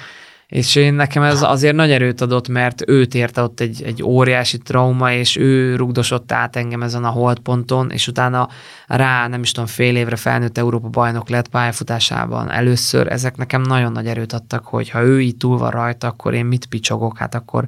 [0.49, 4.57] és én nekem ez azért nagy erőt adott, mert őt érte ott egy, egy óriási
[4.57, 8.49] trauma, és ő rugdosott át engem ezen a holdponton, és utána
[8.87, 13.07] rá, nem is tudom, fél évre felnőtt Európa bajnok lett pályafutásában először.
[13.11, 16.45] Ezek nekem nagyon nagy erőt adtak, hogy ha ő így túl van rajta, akkor én
[16.45, 17.65] mit picsogok, hát akkor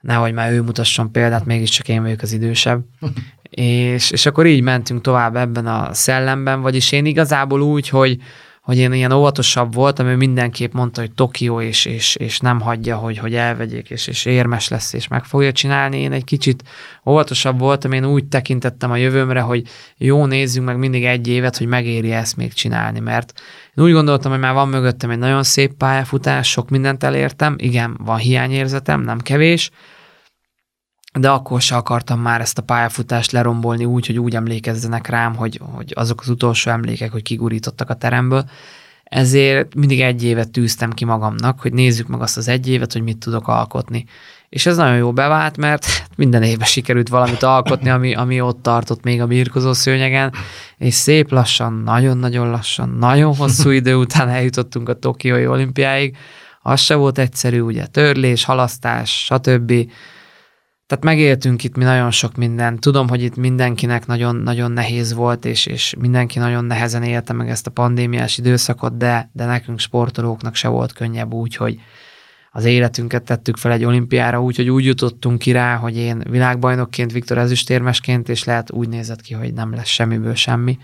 [0.00, 2.80] nehogy már ő mutasson példát, mégiscsak én vagyok az idősebb.
[3.50, 8.18] és, és akkor így mentünk tovább ebben a szellemben, vagyis én igazából úgy, hogy
[8.60, 12.96] hogy én ilyen óvatosabb voltam, ő mindenképp mondta, hogy Tokió, és, és, és nem hagyja,
[12.96, 15.98] hogy, hogy elvegyék, és, és érmes lesz, és meg fogja csinálni.
[15.98, 16.62] Én egy kicsit
[17.06, 19.62] óvatosabb voltam, én úgy tekintettem a jövőmre, hogy
[19.96, 23.32] jó, nézzünk meg mindig egy évet, hogy megéri ezt még csinálni, mert
[23.76, 27.96] én úgy gondoltam, hogy már van mögöttem egy nagyon szép pályafutás, sok mindent elértem, igen,
[28.04, 29.70] van hiányérzetem, nem kevés,
[31.12, 35.60] de akkor se akartam már ezt a pályafutást lerombolni úgy, hogy úgy emlékezzenek rám, hogy,
[35.62, 38.44] hogy azok az utolsó emlékek, hogy kigurítottak a teremből.
[39.04, 43.02] Ezért mindig egy évet tűztem ki magamnak, hogy nézzük meg azt az egy évet, hogy
[43.02, 44.04] mit tudok alkotni.
[44.48, 49.02] És ez nagyon jó bevált, mert minden évben sikerült valamit alkotni, ami, ami ott tartott
[49.02, 50.32] még a birkozó szőnyegen,
[50.76, 56.16] és szép lassan, nagyon-nagyon lassan, nagyon hosszú idő után eljutottunk a Tokiói olimpiáig.
[56.62, 59.72] Az se volt egyszerű, ugye törlés, halasztás, stb
[60.90, 62.80] tehát megéltünk itt mi nagyon sok mindent.
[62.80, 67.48] Tudom, hogy itt mindenkinek nagyon, nagyon nehéz volt, és, és mindenki nagyon nehezen élte meg
[67.48, 71.80] ezt a pandémiás időszakot, de, de nekünk sportolóknak se volt könnyebb úgy, hogy
[72.50, 77.12] az életünket tettük fel egy olimpiára, úgy, hogy úgy jutottunk ki rá, hogy én világbajnokként,
[77.12, 80.78] Viktor ezüstérmesként, és lehet úgy nézett ki, hogy nem lesz semmiből semmi.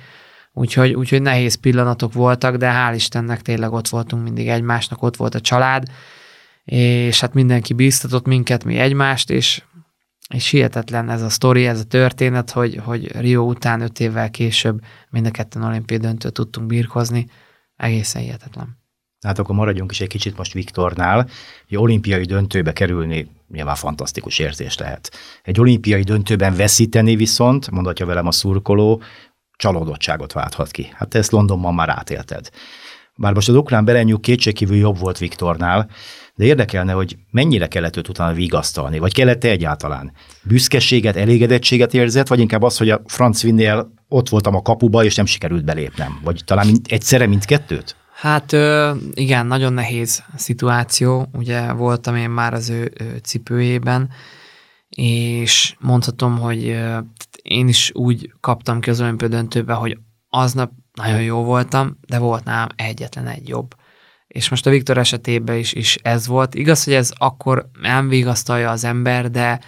[0.53, 5.35] Úgyhogy, úgyhogy nehéz pillanatok voltak, de hál' Istennek tényleg ott voltunk mindig egymásnak, ott volt
[5.35, 5.85] a család,
[6.65, 9.63] és hát mindenki bíztatott minket, mi egymást, és
[10.35, 14.81] és hihetetlen ez a sztori, ez a történet, hogy, hogy Rio után öt évvel később
[15.11, 17.27] mind a ketten olimpiai döntőt tudtunk birkozni,
[17.77, 18.85] egészen hihetetlen.
[19.27, 21.29] Hát akkor maradjunk is egy kicsit most Viktornál.
[21.69, 25.11] Egy olimpiai döntőbe kerülni nyilván fantasztikus érzés lehet.
[25.43, 29.03] Egy olimpiai döntőben veszíteni viszont, mondhatja velem a szurkoló,
[29.57, 30.89] csalódottságot válthat ki.
[30.93, 32.51] Hát ezt Londonban már átélted.
[33.15, 35.89] Bár most az ukrán berenyúk kétségkívül jobb volt Viktornál,
[36.37, 40.13] de érdekelne, hogy mennyire kellett őt utána vigasztalni, vagy kellett-e egyáltalán?
[40.43, 45.15] Büszkeséget, elégedettséget érzett, vagy inkább az, hogy a franc vinnél ott voltam a kapuba, és
[45.15, 46.21] nem sikerült belépnem?
[46.25, 47.97] Vagy talán mind, egyszerre mindkettőt?
[48.13, 48.53] Hát
[49.15, 51.29] igen, nagyon nehéz szituáció.
[51.33, 54.11] Ugye voltam én már az ő, cipőjében,
[54.89, 56.79] és mondhatom, hogy
[57.43, 62.69] én is úgy kaptam ki az döntőbe, hogy aznap nagyon jó voltam, de volt nálam
[62.77, 63.75] egyetlen egy jobb.
[64.37, 66.55] És most a Viktor esetében is, is ez volt.
[66.55, 69.61] Igaz, hogy ez akkor nem vigasztalja az ember, de,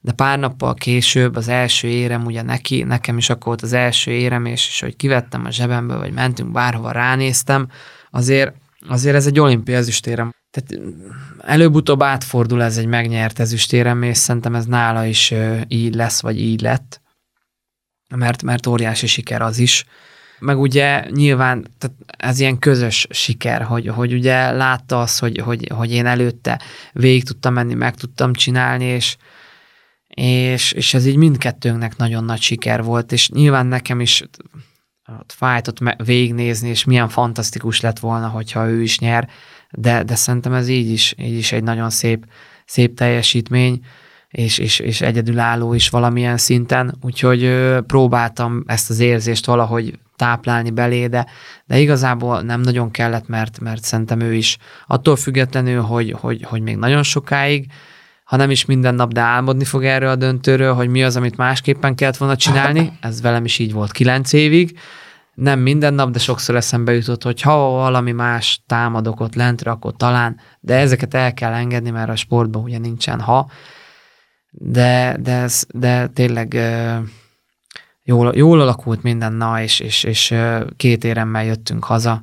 [0.00, 4.10] de pár nappal később az első érem, ugye neki, nekem is akkor volt az első
[4.10, 7.68] érem, és, és hogy kivettem a zsebemből, vagy mentünk bárhova, ránéztem,
[8.10, 8.54] azért,
[8.88, 10.34] azért ez egy olimpia ezüstérem.
[10.50, 10.84] Tehát
[11.38, 15.34] előbb-utóbb átfordul ez egy megnyert ezüstérem, és szerintem ez nála is
[15.68, 17.00] így lesz, vagy így lett,
[18.16, 19.84] mert, mert óriási siker az is.
[20.40, 25.68] Meg ugye nyilván tehát ez ilyen közös siker, hogy, hogy ugye látta azt, hogy, hogy,
[25.74, 26.60] hogy én előtte
[26.92, 29.16] végig tudtam menni, meg tudtam csinálni, és,
[30.08, 34.22] és, és ez így mindkettőnknek nagyon nagy siker volt, és nyilván nekem is
[35.18, 39.28] ott fájt ott végignézni, és milyen fantasztikus lett volna, hogyha ő is nyer,
[39.70, 42.26] de, de szerintem ez így is, így is egy nagyon szép,
[42.64, 43.84] szép teljesítmény,
[44.28, 50.70] és, és, és egyedülálló is valamilyen szinten, úgyhogy ö, próbáltam ezt az érzést valahogy táplálni
[50.70, 51.26] belé, de,
[51.66, 56.62] de igazából nem nagyon kellett, mert, mert szerintem ő is attól függetlenül, hogy, hogy, hogy
[56.62, 57.66] még nagyon sokáig,
[58.24, 61.36] ha nem is minden nap, de álmodni fog erről a döntőről, hogy mi az, amit
[61.36, 62.92] másképpen kellett volna csinálni.
[63.00, 64.78] Ez velem is így volt kilenc évig.
[65.34, 69.92] Nem minden nap, de sokszor eszembe jutott, hogy ha valami más támadok ott lentre, akkor
[69.96, 73.50] talán, de ezeket el kell engedni, mert a sportban ugye nincsen ha.
[74.50, 76.58] De, de, ez, de tényleg
[78.10, 80.34] jól, jól alakult minden, na, és, és, és
[80.76, 82.22] két éremmel jöttünk haza,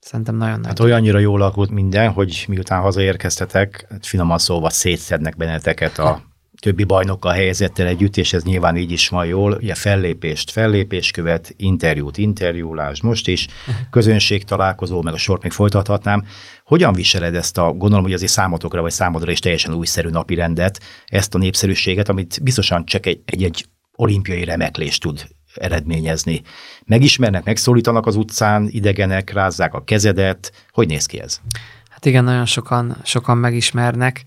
[0.00, 0.66] Szerintem nagyon nagy.
[0.66, 6.22] Hát olyannyira jól alakult minden, hogy miután hazaérkeztetek, hát finoman szóval szétszednek benneteket a
[6.60, 9.52] többi bajnokkal helyezettel együtt, és ez nyilván így is van jól.
[9.52, 13.46] Ugye fellépést, fellépés követ, interjút, interjúlás, most is,
[13.90, 16.24] közönség találkozó, meg a sort még folytathatnám.
[16.64, 20.80] Hogyan viseled ezt a, gondolom, hogy azért számotokra vagy számodra is teljesen újszerű napi rendet,
[21.06, 23.64] ezt a népszerűséget, amit biztosan csak egy, egy, egy
[24.00, 26.42] olimpiai remeklést tud eredményezni.
[26.84, 30.52] Megismernek, megszólítanak az utcán, idegenek, rázzák a kezedet.
[30.70, 31.40] Hogy néz ki ez?
[31.90, 34.24] Hát igen, nagyon sokan, sokan megismernek.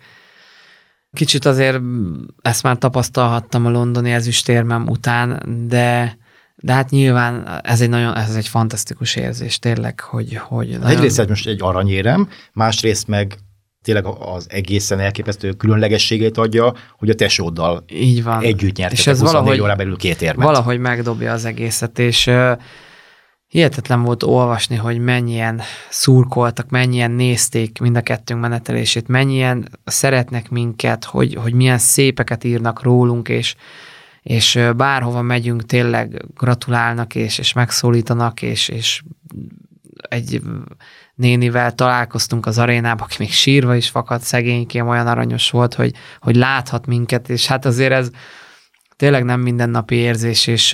[1.13, 1.79] Kicsit azért
[2.41, 6.17] ezt már tapasztalhattam a londoni ezüstérmem után, de
[6.55, 10.35] de hát nyilván ez egy nagyon, ez egy fantasztikus érzés tényleg, hogy...
[10.35, 10.87] hogy nagyon...
[10.87, 13.37] Egyrészt ez most egy aranyérem, másrészt meg
[13.83, 18.41] tényleg az egészen elképesztő különlegességét adja, hogy a tesóddal Így van.
[18.41, 20.45] együtt nyertetek és ez 24 valahogy, órán belül két érmet.
[20.45, 22.51] Valahogy megdobja az egészet, és uh,
[23.53, 31.03] hihetetlen volt olvasni, hogy mennyien szurkoltak, mennyien nézték mind a kettőnk menetelését, mennyien szeretnek minket,
[31.03, 33.55] hogy, hogy milyen szépeket írnak rólunk, és,
[34.21, 39.03] és bárhova megyünk, tényleg gratulálnak, és, és megszólítanak, és, és
[40.09, 40.41] egy
[41.15, 46.35] nénivel találkoztunk az arénában, aki még sírva is fakadt, szegénykém olyan aranyos volt, hogy, hogy
[46.35, 48.09] láthat minket, és hát azért ez
[48.95, 50.73] tényleg nem mindennapi érzés, és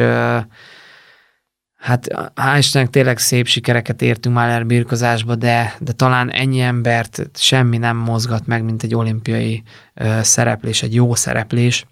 [1.78, 7.78] hát hál' Istennek tényleg szép sikereket értünk már birkozásba, de, de talán ennyi embert semmi
[7.78, 9.64] nem mozgat meg, mint egy olimpiai
[10.22, 11.86] szereplés, egy jó szereplés.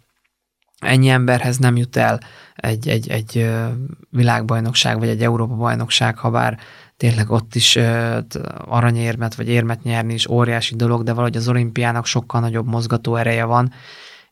[0.80, 2.20] Ennyi emberhez nem jut el
[2.56, 3.50] egy, egy, egy
[4.10, 6.60] világbajnokság, vagy egy Európa-bajnokság, ha bár
[6.98, 7.78] tényleg ott is
[8.66, 13.44] aranyérmet vagy érmet nyerni is óriási dolog, de valahogy az olimpiának sokkal nagyobb mozgató ereje
[13.44, 13.74] van,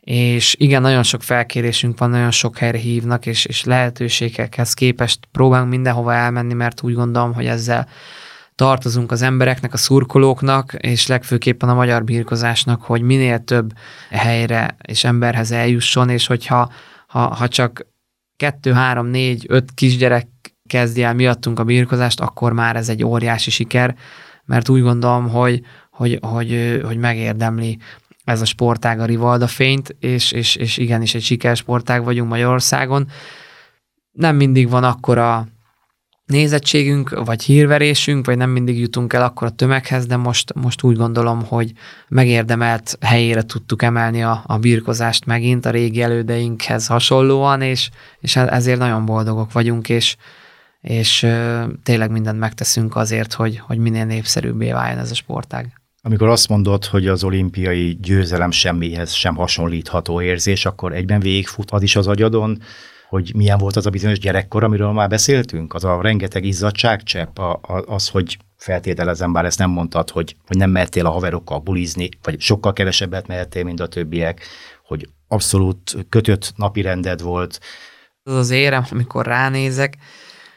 [0.05, 5.69] és igen, nagyon sok felkérésünk van, nagyon sok helyre hívnak, és, és lehetőségekhez képest próbálunk
[5.69, 7.87] mindenhova elmenni, mert úgy gondolom, hogy ezzel
[8.55, 13.73] tartozunk az embereknek, a szurkolóknak, és legfőképpen a magyar birkozásnak, hogy minél több
[14.09, 16.71] helyre és emberhez eljusson, és hogyha
[17.07, 17.87] ha, ha csak
[18.37, 20.27] kettő, három, négy, öt kisgyerek
[20.67, 23.95] kezdi el miattunk a birkozást, akkor már ez egy óriási siker,
[24.45, 27.77] mert úgy gondolom, hogy, hogy, hogy, hogy megérdemli
[28.23, 33.07] ez a sportág a Rivalda fényt, és, és, és igenis egy sikersportág vagyunk Magyarországon.
[34.11, 35.47] Nem mindig van akkora
[36.25, 40.97] nézettségünk, vagy hírverésünk, vagy nem mindig jutunk el akkor a tömeghez, de most, most úgy
[40.97, 41.71] gondolom, hogy
[42.07, 48.79] megérdemelt helyére tudtuk emelni a, a birkozást megint a régi elődeinkhez hasonlóan, és, és ezért
[48.79, 50.15] nagyon boldogok vagyunk, és,
[50.85, 51.27] és
[51.83, 55.81] tényleg mindent megteszünk azért, hogy, hogy minél népszerűbbé váljon ez a sportág.
[56.01, 61.81] Amikor azt mondod, hogy az olimpiai győzelem semmihez sem hasonlítható érzés, akkor egyben végigfut az
[61.81, 62.61] is az agyadon,
[63.09, 67.51] hogy milyen volt az a bizonyos gyerekkor, amiről már beszéltünk, az a rengeteg izzadságcsepp, a,
[67.51, 72.09] a, az, hogy feltételezem, bár ezt nem mondtad, hogy, hogy nem mertél a haverokkal bulizni,
[72.23, 74.45] vagy sokkal kevesebbet mehettél, mint a többiek,
[74.83, 77.59] hogy abszolút kötött napi rended volt.
[78.23, 79.97] Az az érem, amikor ránézek,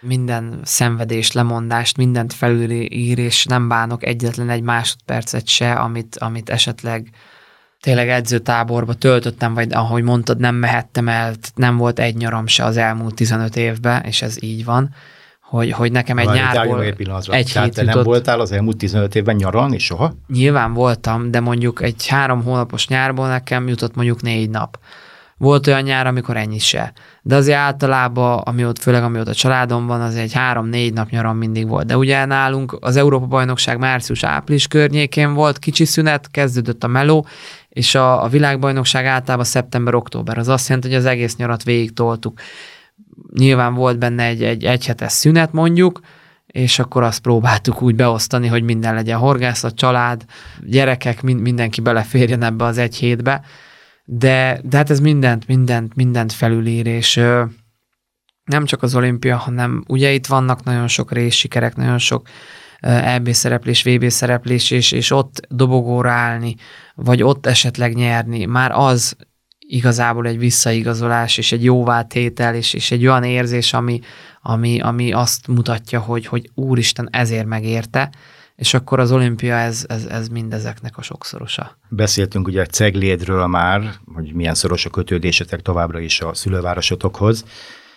[0.01, 7.11] minden szenvedést, lemondást, mindent felülír, és nem bánok egyetlen egy másodpercet se, amit, amit esetleg
[7.81, 12.77] tényleg edzőtáborba töltöttem, vagy ahogy mondtad, nem mehettem el, nem volt egy nyaram se az
[12.77, 14.95] elmúlt 15 évben, és ez így van,
[15.41, 17.85] hogy, hogy nekem egy Várj, nyárból egy, egy hét te jutott.
[17.85, 20.13] nem voltál az elmúlt 15 évben nyaran, és soha?
[20.27, 24.79] Nyilván voltam, de mondjuk egy három hónapos nyárból nekem jutott mondjuk négy nap.
[25.39, 26.93] Volt olyan nyár, amikor ennyi se.
[27.23, 31.69] De azért általában, amióta, főleg amióta a családom van, az egy három-négy nap nyaram mindig
[31.69, 31.87] volt.
[31.87, 37.27] De ugye nálunk az Európa-bajnokság március-április környékén volt kicsi szünet, kezdődött a meló,
[37.69, 40.39] és a, a világbajnokság általában szeptember-október.
[40.39, 42.41] Az azt jelenti, hogy az egész nyarat végig toltuk.
[43.35, 46.01] Nyilván volt benne egy, egy egyhetes szünet mondjuk,
[46.47, 50.25] és akkor azt próbáltuk úgy beosztani, hogy minden legyen horgászat, család,
[50.67, 53.43] gyerekek, mindenki beleférjen ebbe az egy hétbe
[54.11, 57.45] de, de hát ez mindent, mindent, mindent felülír, és ö,
[58.45, 62.29] nem csak az olimpia, hanem ugye itt vannak nagyon sok részsikerek, nagyon sok
[62.81, 66.55] EB szereplés, VB szereplés, és, és ott dobogóra állni,
[66.95, 69.17] vagy ott esetleg nyerni, már az
[69.59, 74.01] igazából egy visszaigazolás, és egy jóvátétel, és, és egy olyan érzés, ami,
[74.43, 78.11] ami, ami azt mutatja, hogy, hogy úristen, ezért megérte,
[78.59, 81.79] és akkor az olimpia ez, ez, ez mindezeknek a sokszorosa.
[81.89, 87.45] Beszéltünk ugye Ceglédről már, hogy milyen szoros a kötődésetek továbbra is a szülővárosotokhoz,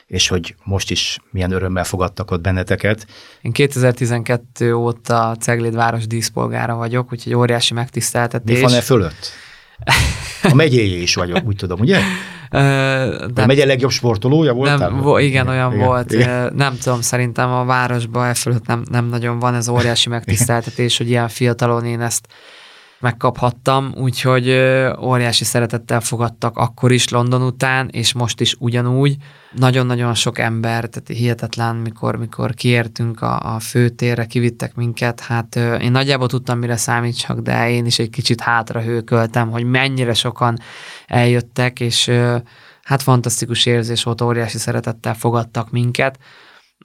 [0.05, 3.07] és hogy most is milyen örömmel fogadtak ott benneteket.
[3.41, 8.55] Én 2012 óta Cegléd város díszpolgára vagyok, úgyhogy óriási megtiszteltetés.
[8.55, 9.29] Mi van e fölött?
[10.43, 11.99] A megyéjé is vagyok, úgy tudom, ugye?
[12.51, 14.77] De a megye legjobb sportolója volt?
[14.77, 16.11] Nem, vo, igen, olyan igen, volt.
[16.11, 16.53] Igen.
[16.55, 21.09] Nem tudom, szerintem a városban e fölött nem, nem nagyon van ez óriási megtiszteltetés, hogy
[21.09, 22.27] ilyen fiatalon én ezt
[23.01, 24.49] megkaphattam, úgyhogy
[25.01, 29.15] óriási szeretettel fogadtak akkor is London után, és most is ugyanúgy.
[29.51, 35.91] Nagyon-nagyon sok ember, tehát hihetetlen, mikor, mikor kiértünk a, a főtérre, kivittek minket, hát én
[35.91, 40.57] nagyjából tudtam, mire számítsak, de én is egy kicsit hátra hőköltem, hogy mennyire sokan
[41.07, 42.11] eljöttek, és
[42.83, 46.19] hát fantasztikus érzés volt, óriási szeretettel fogadtak minket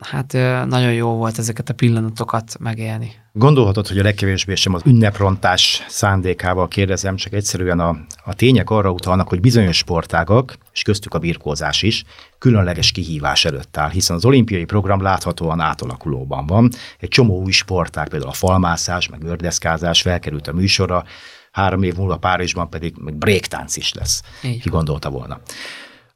[0.01, 0.33] hát
[0.69, 3.13] nagyon jó volt ezeket a pillanatokat megélni.
[3.33, 8.91] Gondolhatod, hogy a legkevésbé sem az ünneprontás szándékával kérdezem, csak egyszerűen a, a tények arra
[8.91, 12.05] utalnak, hogy bizonyos sportágak, és köztük a birkózás is,
[12.39, 16.71] különleges kihívás előtt áll, hiszen az olimpiai program láthatóan átalakulóban van.
[16.99, 21.05] Egy csomó új sportág, például a falmászás, meg gördeszkázás felkerült a műsorra,
[21.53, 24.23] három év múlva Párizsban pedig meg breaktánc is lesz.
[24.43, 24.63] Így.
[24.63, 25.41] Ki gondolta volna.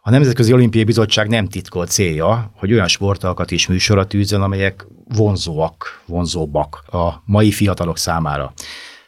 [0.03, 6.03] A Nemzetközi Olimpiai Bizottság nem titkolt célja, hogy olyan sportokat is műsorra tűzön, amelyek vonzóak,
[6.07, 8.53] vonzóbbak a mai fiatalok számára.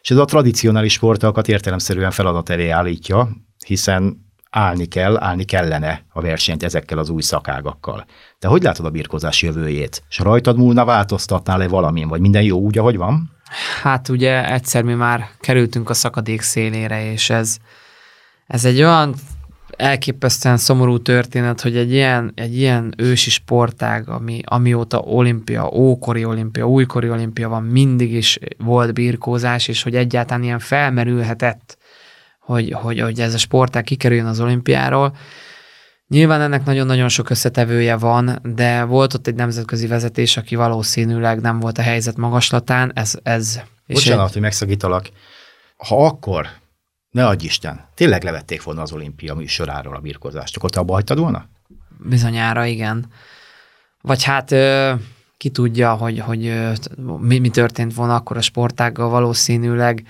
[0.02, 3.28] És ez a tradicionális sportokat értelemszerűen feladat elé állítja,
[3.66, 8.04] hiszen állni kell, állni kellene a versenyt ezekkel az új szakágakkal.
[8.38, 10.02] De hogy látod a birkozás jövőjét?
[10.08, 13.30] És rajtad múlna változtatnál-e valamin, vagy minden jó úgy, ahogy van?
[13.82, 17.56] Hát ugye egyszer mi már kerültünk a szakadék szélére, és ez,
[18.46, 19.14] ez egy olyan
[19.76, 26.68] elképesztően szomorú történet, hogy egy ilyen, egy ilyen ősi sportág, ami, amióta olimpia, ókori olimpia,
[26.68, 31.78] újkori olimpia van, mindig is volt birkózás, és hogy egyáltalán ilyen felmerülhetett,
[32.38, 35.16] hogy, hogy, hogy ez a sportág kikerüljön az olimpiáról.
[36.08, 41.60] Nyilván ennek nagyon-nagyon sok összetevője van, de volt ott egy nemzetközi vezetés, aki valószínűleg nem
[41.60, 42.92] volt a helyzet magaslatán.
[42.94, 44.32] Ez, ez, Bocsánat, egy...
[44.32, 45.08] hogy megszakítalak.
[45.76, 46.46] Ha akkor
[47.12, 51.18] ne adj Isten, tényleg levették volna az olimpia műsoráról a birkozást, akkor te abba hagytad
[51.18, 51.48] volna?
[51.98, 53.06] Bizonyára igen.
[54.00, 54.54] Vagy hát
[55.36, 56.54] ki tudja, hogy, hogy
[57.18, 60.06] mi, mi történt volna akkor a sportággal valószínűleg.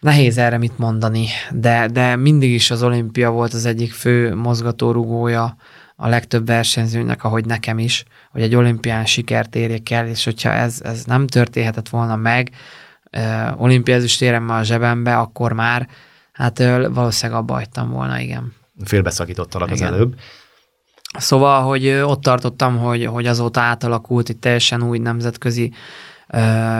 [0.00, 5.56] Nehéz erre mit mondani, de, de mindig is az olimpia volt az egyik fő mozgatórugója
[5.96, 10.80] a legtöbb versenyzőnek, ahogy nekem is, hogy egy olimpián sikert érjek el, és hogyha ez,
[10.84, 12.50] ez nem történhetett volna meg,
[13.56, 15.88] olimpiázis éremmel a zsebembe, akkor már
[16.38, 18.52] hát valószínűleg abba hagytam volna, igen.
[18.84, 20.14] Félbeszakítottalak az előbb.
[21.18, 25.72] Szóval, hogy ott tartottam, hogy, hogy azóta átalakult egy teljesen új nemzetközi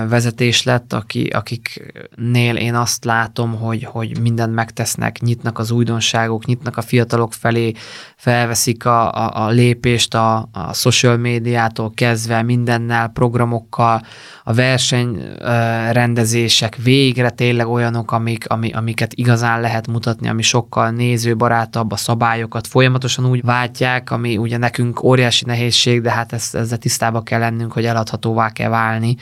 [0.08, 6.76] vezetés lett, aki, akiknél én azt látom, hogy, hogy mindent megtesznek, nyitnak az újdonságok, nyitnak
[6.76, 7.72] a fiatalok felé,
[8.16, 14.02] felveszik a, a, a lépést a, a social médiától kezdve, mindennel, programokkal,
[14.44, 21.96] a versenyrendezések végre tényleg olyanok, amik, ami, amiket igazán lehet mutatni, ami sokkal nézőbarátabb, a
[21.96, 27.40] szabályokat folyamatosan úgy váltják, ami ugye nekünk óriási nehézség, de hát ezt, ezzel tisztába kell
[27.40, 29.16] lennünk, hogy eladhatóvá kell válni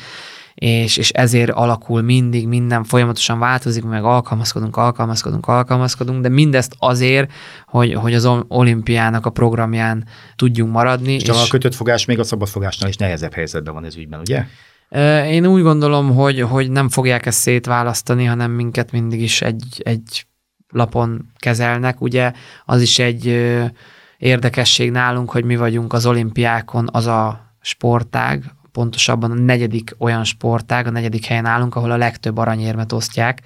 [0.56, 7.32] és, és ezért alakul mindig, minden folyamatosan változik, meg alkalmazkodunk, alkalmazkodunk, alkalmazkodunk, de mindezt azért,
[7.66, 11.12] hogy, hogy az olimpiának a programján tudjunk maradni.
[11.12, 14.44] És, és a kötött fogás még a szabadfogásnál is nehezebb helyzetben van ez ügyben, ugye?
[15.24, 20.26] Én úgy gondolom, hogy, hogy nem fogják ezt szétválasztani, hanem minket mindig is egy, egy
[20.68, 22.00] lapon kezelnek.
[22.00, 22.32] Ugye
[22.64, 23.26] az is egy
[24.18, 28.44] érdekesség nálunk, hogy mi vagyunk az olimpiákon az a sportág,
[28.76, 33.40] pontosabban a negyedik olyan sportág, a negyedik helyen állunk, ahol a legtöbb aranyérmet osztják.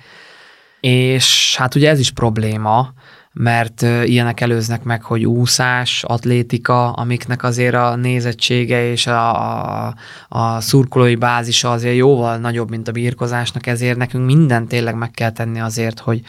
[0.80, 2.92] És hát ugye ez is probléma,
[3.32, 9.94] mert ilyenek előznek meg, hogy úszás, atlétika, amiknek azért a nézettsége és a, a,
[10.28, 15.32] a szurkolói bázisa azért jóval nagyobb, mint a birkozásnak, ezért nekünk mindent tényleg meg kell
[15.32, 16.20] tenni azért, hogy,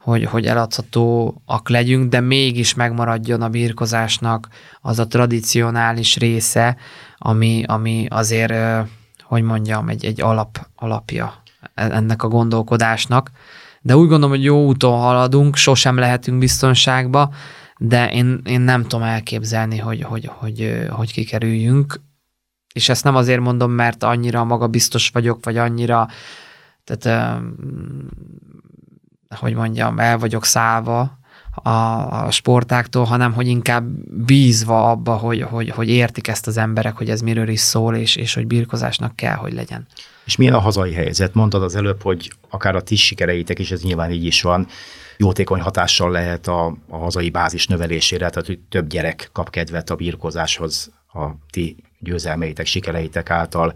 [0.00, 4.48] hogy, hogy eladhatóak legyünk, de mégis megmaradjon a birkozásnak
[4.80, 6.76] az a tradicionális része,
[7.18, 8.54] ami, ami azért,
[9.22, 11.42] hogy mondjam, egy, egy alap, alapja
[11.74, 13.30] ennek a gondolkodásnak.
[13.80, 17.32] De úgy gondolom, hogy jó úton haladunk, sosem lehetünk biztonságba,
[17.78, 22.00] de én, én nem tudom elképzelni, hogy, hogy, hogy, hogy kikerüljünk.
[22.74, 26.08] És ezt nem azért mondom, mert annyira magabiztos vagyok, vagy annyira,
[26.84, 27.40] tehát
[29.36, 31.18] hogy mondjam, el vagyok szállva
[31.62, 31.70] a,
[32.24, 33.84] a sportáktól, hanem hogy inkább
[34.24, 38.16] bízva abba, hogy, hogy, hogy értik ezt az emberek, hogy ez miről is szól, és,
[38.16, 39.86] és hogy birkozásnak kell, hogy legyen.
[40.24, 41.34] És milyen a hazai helyzet?
[41.34, 44.66] Mondtad az előbb, hogy akár a ti sikereitek is, ez nyilván így is van,
[45.16, 49.94] jótékony hatással lehet a, a hazai bázis növelésére, tehát hogy több gyerek kap kedvet a
[49.94, 53.74] birkozáshoz a ti győzelmeitek, sikereitek által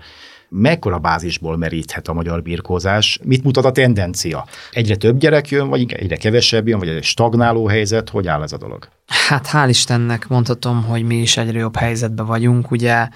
[0.50, 4.46] mekkora bázisból meríthet a magyar birkózás, mit mutat a tendencia?
[4.70, 8.52] Egyre több gyerek jön, vagy egyre kevesebb jön, vagy egy stagnáló helyzet, hogy áll ez
[8.52, 8.88] a dolog?
[9.10, 12.70] Hát hál' Istennek mondhatom, hogy mi is egyre jobb helyzetben vagyunk.
[12.70, 13.08] Ugye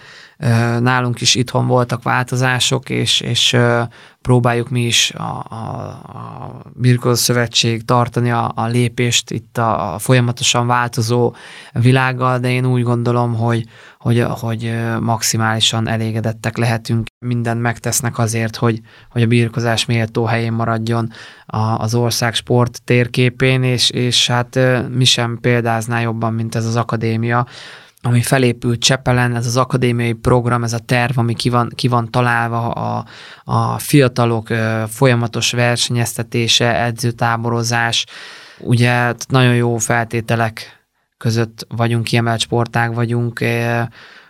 [0.79, 3.57] nálunk is itthon voltak változások, és, és
[4.21, 9.99] próbáljuk mi is a, a, a Birkózó Szövetség tartani a, a lépést itt a, a
[9.99, 11.35] folyamatosan változó
[11.73, 13.65] világgal, de én úgy gondolom, hogy,
[13.99, 17.07] hogy, hogy maximálisan elégedettek lehetünk.
[17.27, 18.81] Mindent megtesznek azért, hogy,
[19.11, 21.11] hogy a birkozás méltó helyén maradjon
[21.77, 24.59] az ország sport térképén, és, és hát
[24.91, 25.39] mi sem
[25.85, 27.47] példázná jobban, mint ez az akadémia,
[28.03, 32.11] ami felépült Csepelen, ez az akadémiai program, ez a terv, ami ki van, ki van
[32.11, 33.05] találva, a,
[33.45, 34.49] a fiatalok
[34.89, 38.07] folyamatos versenyeztetése, edzőtáborozás,
[38.59, 40.87] ugye nagyon jó feltételek
[41.19, 43.41] között vagyunk, kiemelt sportág vagyunk,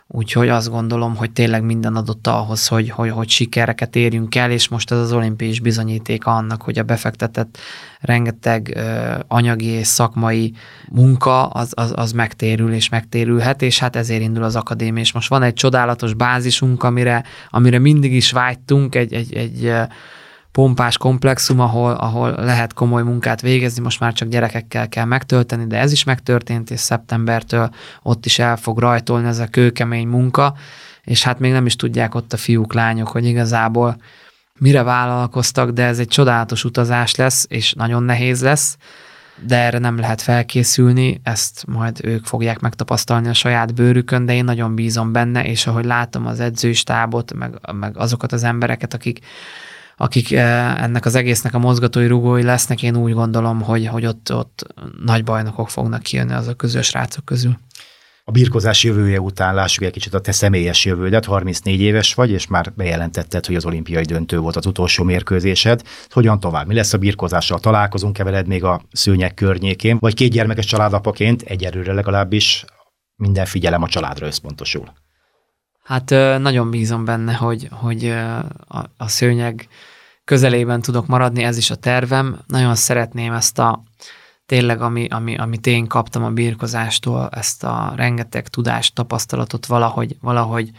[0.07, 4.67] Úgyhogy azt gondolom, hogy tényleg minden adott ahhoz, hogy, hogy, hogy sikereket érjünk el, és
[4.67, 7.57] most ez az olimpiai is bizonyítéka annak, hogy a befektetett
[7.99, 10.53] rengeteg uh, anyagi és szakmai
[10.91, 15.01] munka az, az, az megtérül és megtérülhet, és hát ezért indul az akadémia.
[15.01, 19.71] És most van egy csodálatos bázisunk, amire, amire mindig is vágytunk, egy, egy, egy
[20.55, 25.79] pompás komplexum, ahol, ahol lehet komoly munkát végezni, most már csak gyerekekkel kell megtölteni, de
[25.79, 27.69] ez is megtörtént, és szeptembertől
[28.01, 30.55] ott is el fog rajtolni ez a kőkemény munka,
[31.03, 33.97] és hát még nem is tudják ott a fiúk, lányok, hogy igazából
[34.59, 38.77] mire vállalkoztak, de ez egy csodálatos utazás lesz, és nagyon nehéz lesz,
[39.45, 44.43] de erre nem lehet felkészülni, ezt majd ők fogják megtapasztalni a saját bőrükön, de én
[44.43, 49.19] nagyon bízom benne, és ahogy látom az edzői stábot, meg, meg azokat az embereket, akik
[49.97, 54.33] akik eh, ennek az egésznek a mozgatói rugói lesznek, én úgy gondolom, hogy, hogy ott,
[54.33, 54.73] ott
[55.05, 57.57] nagy bajnokok fognak kijönni az a közös rácok közül.
[58.27, 62.47] A birkozás jövője után lássuk egy kicsit a te személyes jövődet, 34 éves vagy, és
[62.47, 65.81] már bejelentetted, hogy az olimpiai döntő volt az utolsó mérkőzésed.
[66.09, 66.67] Hogyan tovább?
[66.67, 67.59] Mi lesz a birkozással?
[67.59, 69.97] Találkozunk-e veled még a szőnyek környékén?
[69.99, 72.65] Vagy két gyermekes családapaként egyelőre legalábbis
[73.15, 74.93] minden figyelem a családra összpontosul?
[75.85, 76.09] Hát
[76.39, 78.05] nagyon bízom benne, hogy, hogy
[78.67, 79.67] a, a szőnyeg
[80.23, 82.39] közelében tudok maradni, ez is a tervem.
[82.47, 83.83] Nagyon szeretném ezt a
[84.45, 90.69] tényleg, ami, ami, amit én kaptam a birkozástól, ezt a rengeteg tudást, tapasztalatot valahogy, valahogy.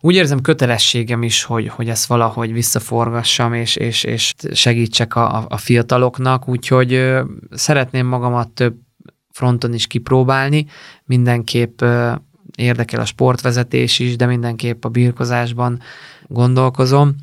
[0.00, 5.56] Úgy érzem kötelességem is, hogy, hogy ezt valahogy visszaforgassam, és, és, és segítsek a, a
[5.56, 7.14] fiataloknak, úgyhogy
[7.50, 8.76] szeretném magamat több
[9.32, 10.66] fronton is kipróbálni,
[11.04, 11.82] mindenképp
[12.58, 15.80] érdekel a sportvezetés is, de mindenképp a birkozásban
[16.26, 17.14] gondolkozom.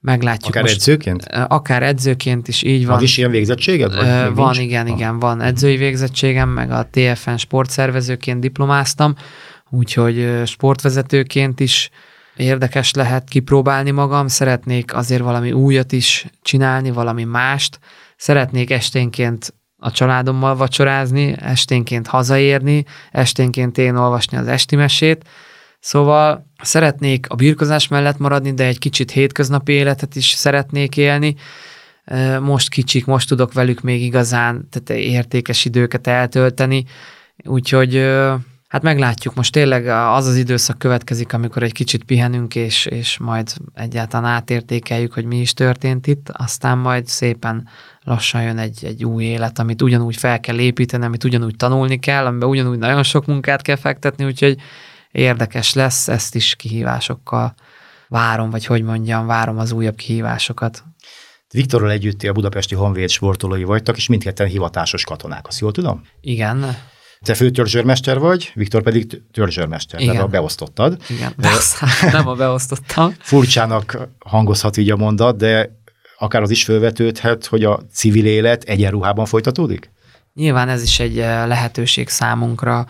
[0.00, 0.48] Meglátjuk.
[0.48, 1.24] Akár most, edzőként?
[1.48, 2.94] Akár edzőként is, így van.
[2.94, 3.94] Van is ilyen végzettséged?
[3.94, 4.58] Vagy van, nincs?
[4.58, 4.96] igen, ah.
[4.96, 9.14] igen, van edzői végzettségem, meg a TFN sportszervezőként diplomáztam,
[9.70, 11.90] úgyhogy sportvezetőként is
[12.36, 17.78] érdekes lehet kipróbálni magam, szeretnék azért valami újat is csinálni, valami mást,
[18.16, 19.54] szeretnék esténként
[19.84, 25.24] a családommal vacsorázni, esténként hazaérni, esténként én olvasni az esti mesét.
[25.80, 31.34] Szóval szeretnék a birkozás mellett maradni, de egy kicsit hétköznapi életet is szeretnék élni.
[32.40, 36.84] Most kicsik, most tudok velük még igazán tehát értékes időket eltölteni,
[37.44, 38.10] úgyhogy
[38.74, 39.34] hát meglátjuk.
[39.34, 45.12] Most tényleg az az időszak következik, amikor egy kicsit pihenünk, és, és majd egyáltalán átértékeljük,
[45.12, 47.68] hogy mi is történt itt, aztán majd szépen
[48.00, 52.26] lassan jön egy, egy új élet, amit ugyanúgy fel kell építeni, amit ugyanúgy tanulni kell,
[52.26, 54.56] amiben ugyanúgy nagyon sok munkát kell fektetni, úgyhogy
[55.10, 57.54] érdekes lesz, ezt is kihívásokkal
[58.08, 60.84] várom, vagy hogy mondjam, várom az újabb kihívásokat.
[61.52, 66.02] Viktorral együtt a budapesti honvéd sportolói vagytok, és mindketten hivatásos katonák, azt jól tudom?
[66.20, 66.76] Igen.
[67.24, 70.12] Te főtörzsőrmester vagy, Viktor pedig törzsőrmester, Igen.
[70.12, 70.96] tehát a beosztottad.
[71.08, 71.34] Igen,
[72.12, 73.14] nem a beosztottam.
[73.18, 75.70] Furcsának hangozhat így a mondat, de
[76.18, 79.90] akár az is felvetődhet, hogy a civil élet egyenruhában folytatódik?
[80.34, 82.86] Nyilván ez is egy eh, lehetőség számunkra,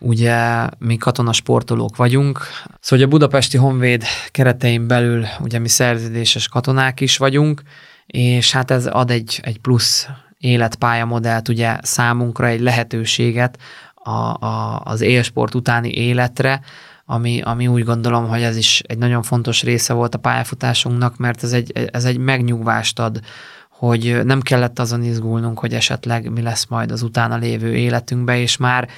[0.00, 2.40] ugye mi katonasportolók vagyunk,
[2.80, 7.62] szóval a Budapesti Honvéd keretein belül ugye mi szerződéses katonák is vagyunk,
[8.06, 10.08] és hát ez ad egy, egy plusz
[10.42, 13.58] életpályamodellt ugye számunkra, egy lehetőséget
[13.94, 14.10] a,
[14.46, 16.60] a, az élsport utáni életre,
[17.04, 21.42] ami, ami úgy gondolom, hogy ez is egy nagyon fontos része volt a pályafutásunknak, mert
[21.42, 23.20] ez egy, ez egy megnyugvást ad,
[23.68, 28.56] hogy nem kellett azon izgulnunk, hogy esetleg mi lesz majd az utána lévő életünkbe, és
[28.56, 28.88] már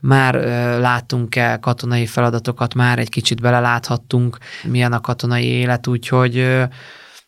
[0.00, 0.34] már
[0.80, 6.66] láttunk el katonai feladatokat, már egy kicsit beleláthattunk, milyen a katonai élet, úgyhogy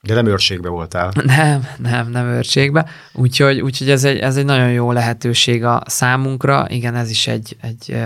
[0.06, 1.12] de nem őrségbe voltál.
[1.24, 2.86] Nem, nem, nem őrségbe.
[3.12, 6.66] Úgyhogy, úgyhogy ez, egy, ez egy nagyon jó lehetőség a számunkra.
[6.68, 7.96] Igen, ez is egy, egy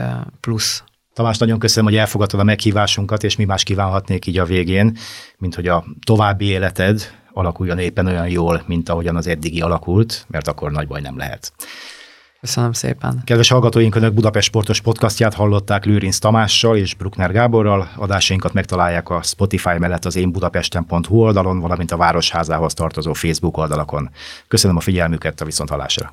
[0.40, 0.82] plusz.
[1.12, 4.96] Tamás, nagyon köszönöm, hogy elfogadtad a meghívásunkat, és mi más kívánhatnék így a végén,
[5.38, 10.48] mint hogy a további életed alakuljon éppen olyan jól, mint ahogyan az eddigi alakult, mert
[10.48, 11.52] akkor nagy baj nem lehet.
[12.46, 13.22] Köszönöm szépen.
[13.24, 17.88] Kedves hallgatóink, Önök Budapest Sportos Podcastját hallották Lőrinc Tamással és Bruckner Gáborral.
[17.96, 24.10] Adásainkat megtalálják a Spotify mellett az én budapesten.hu oldalon, valamint a Városházához tartozó Facebook oldalakon.
[24.48, 26.04] Köszönöm a figyelmüket, a viszonthallásra.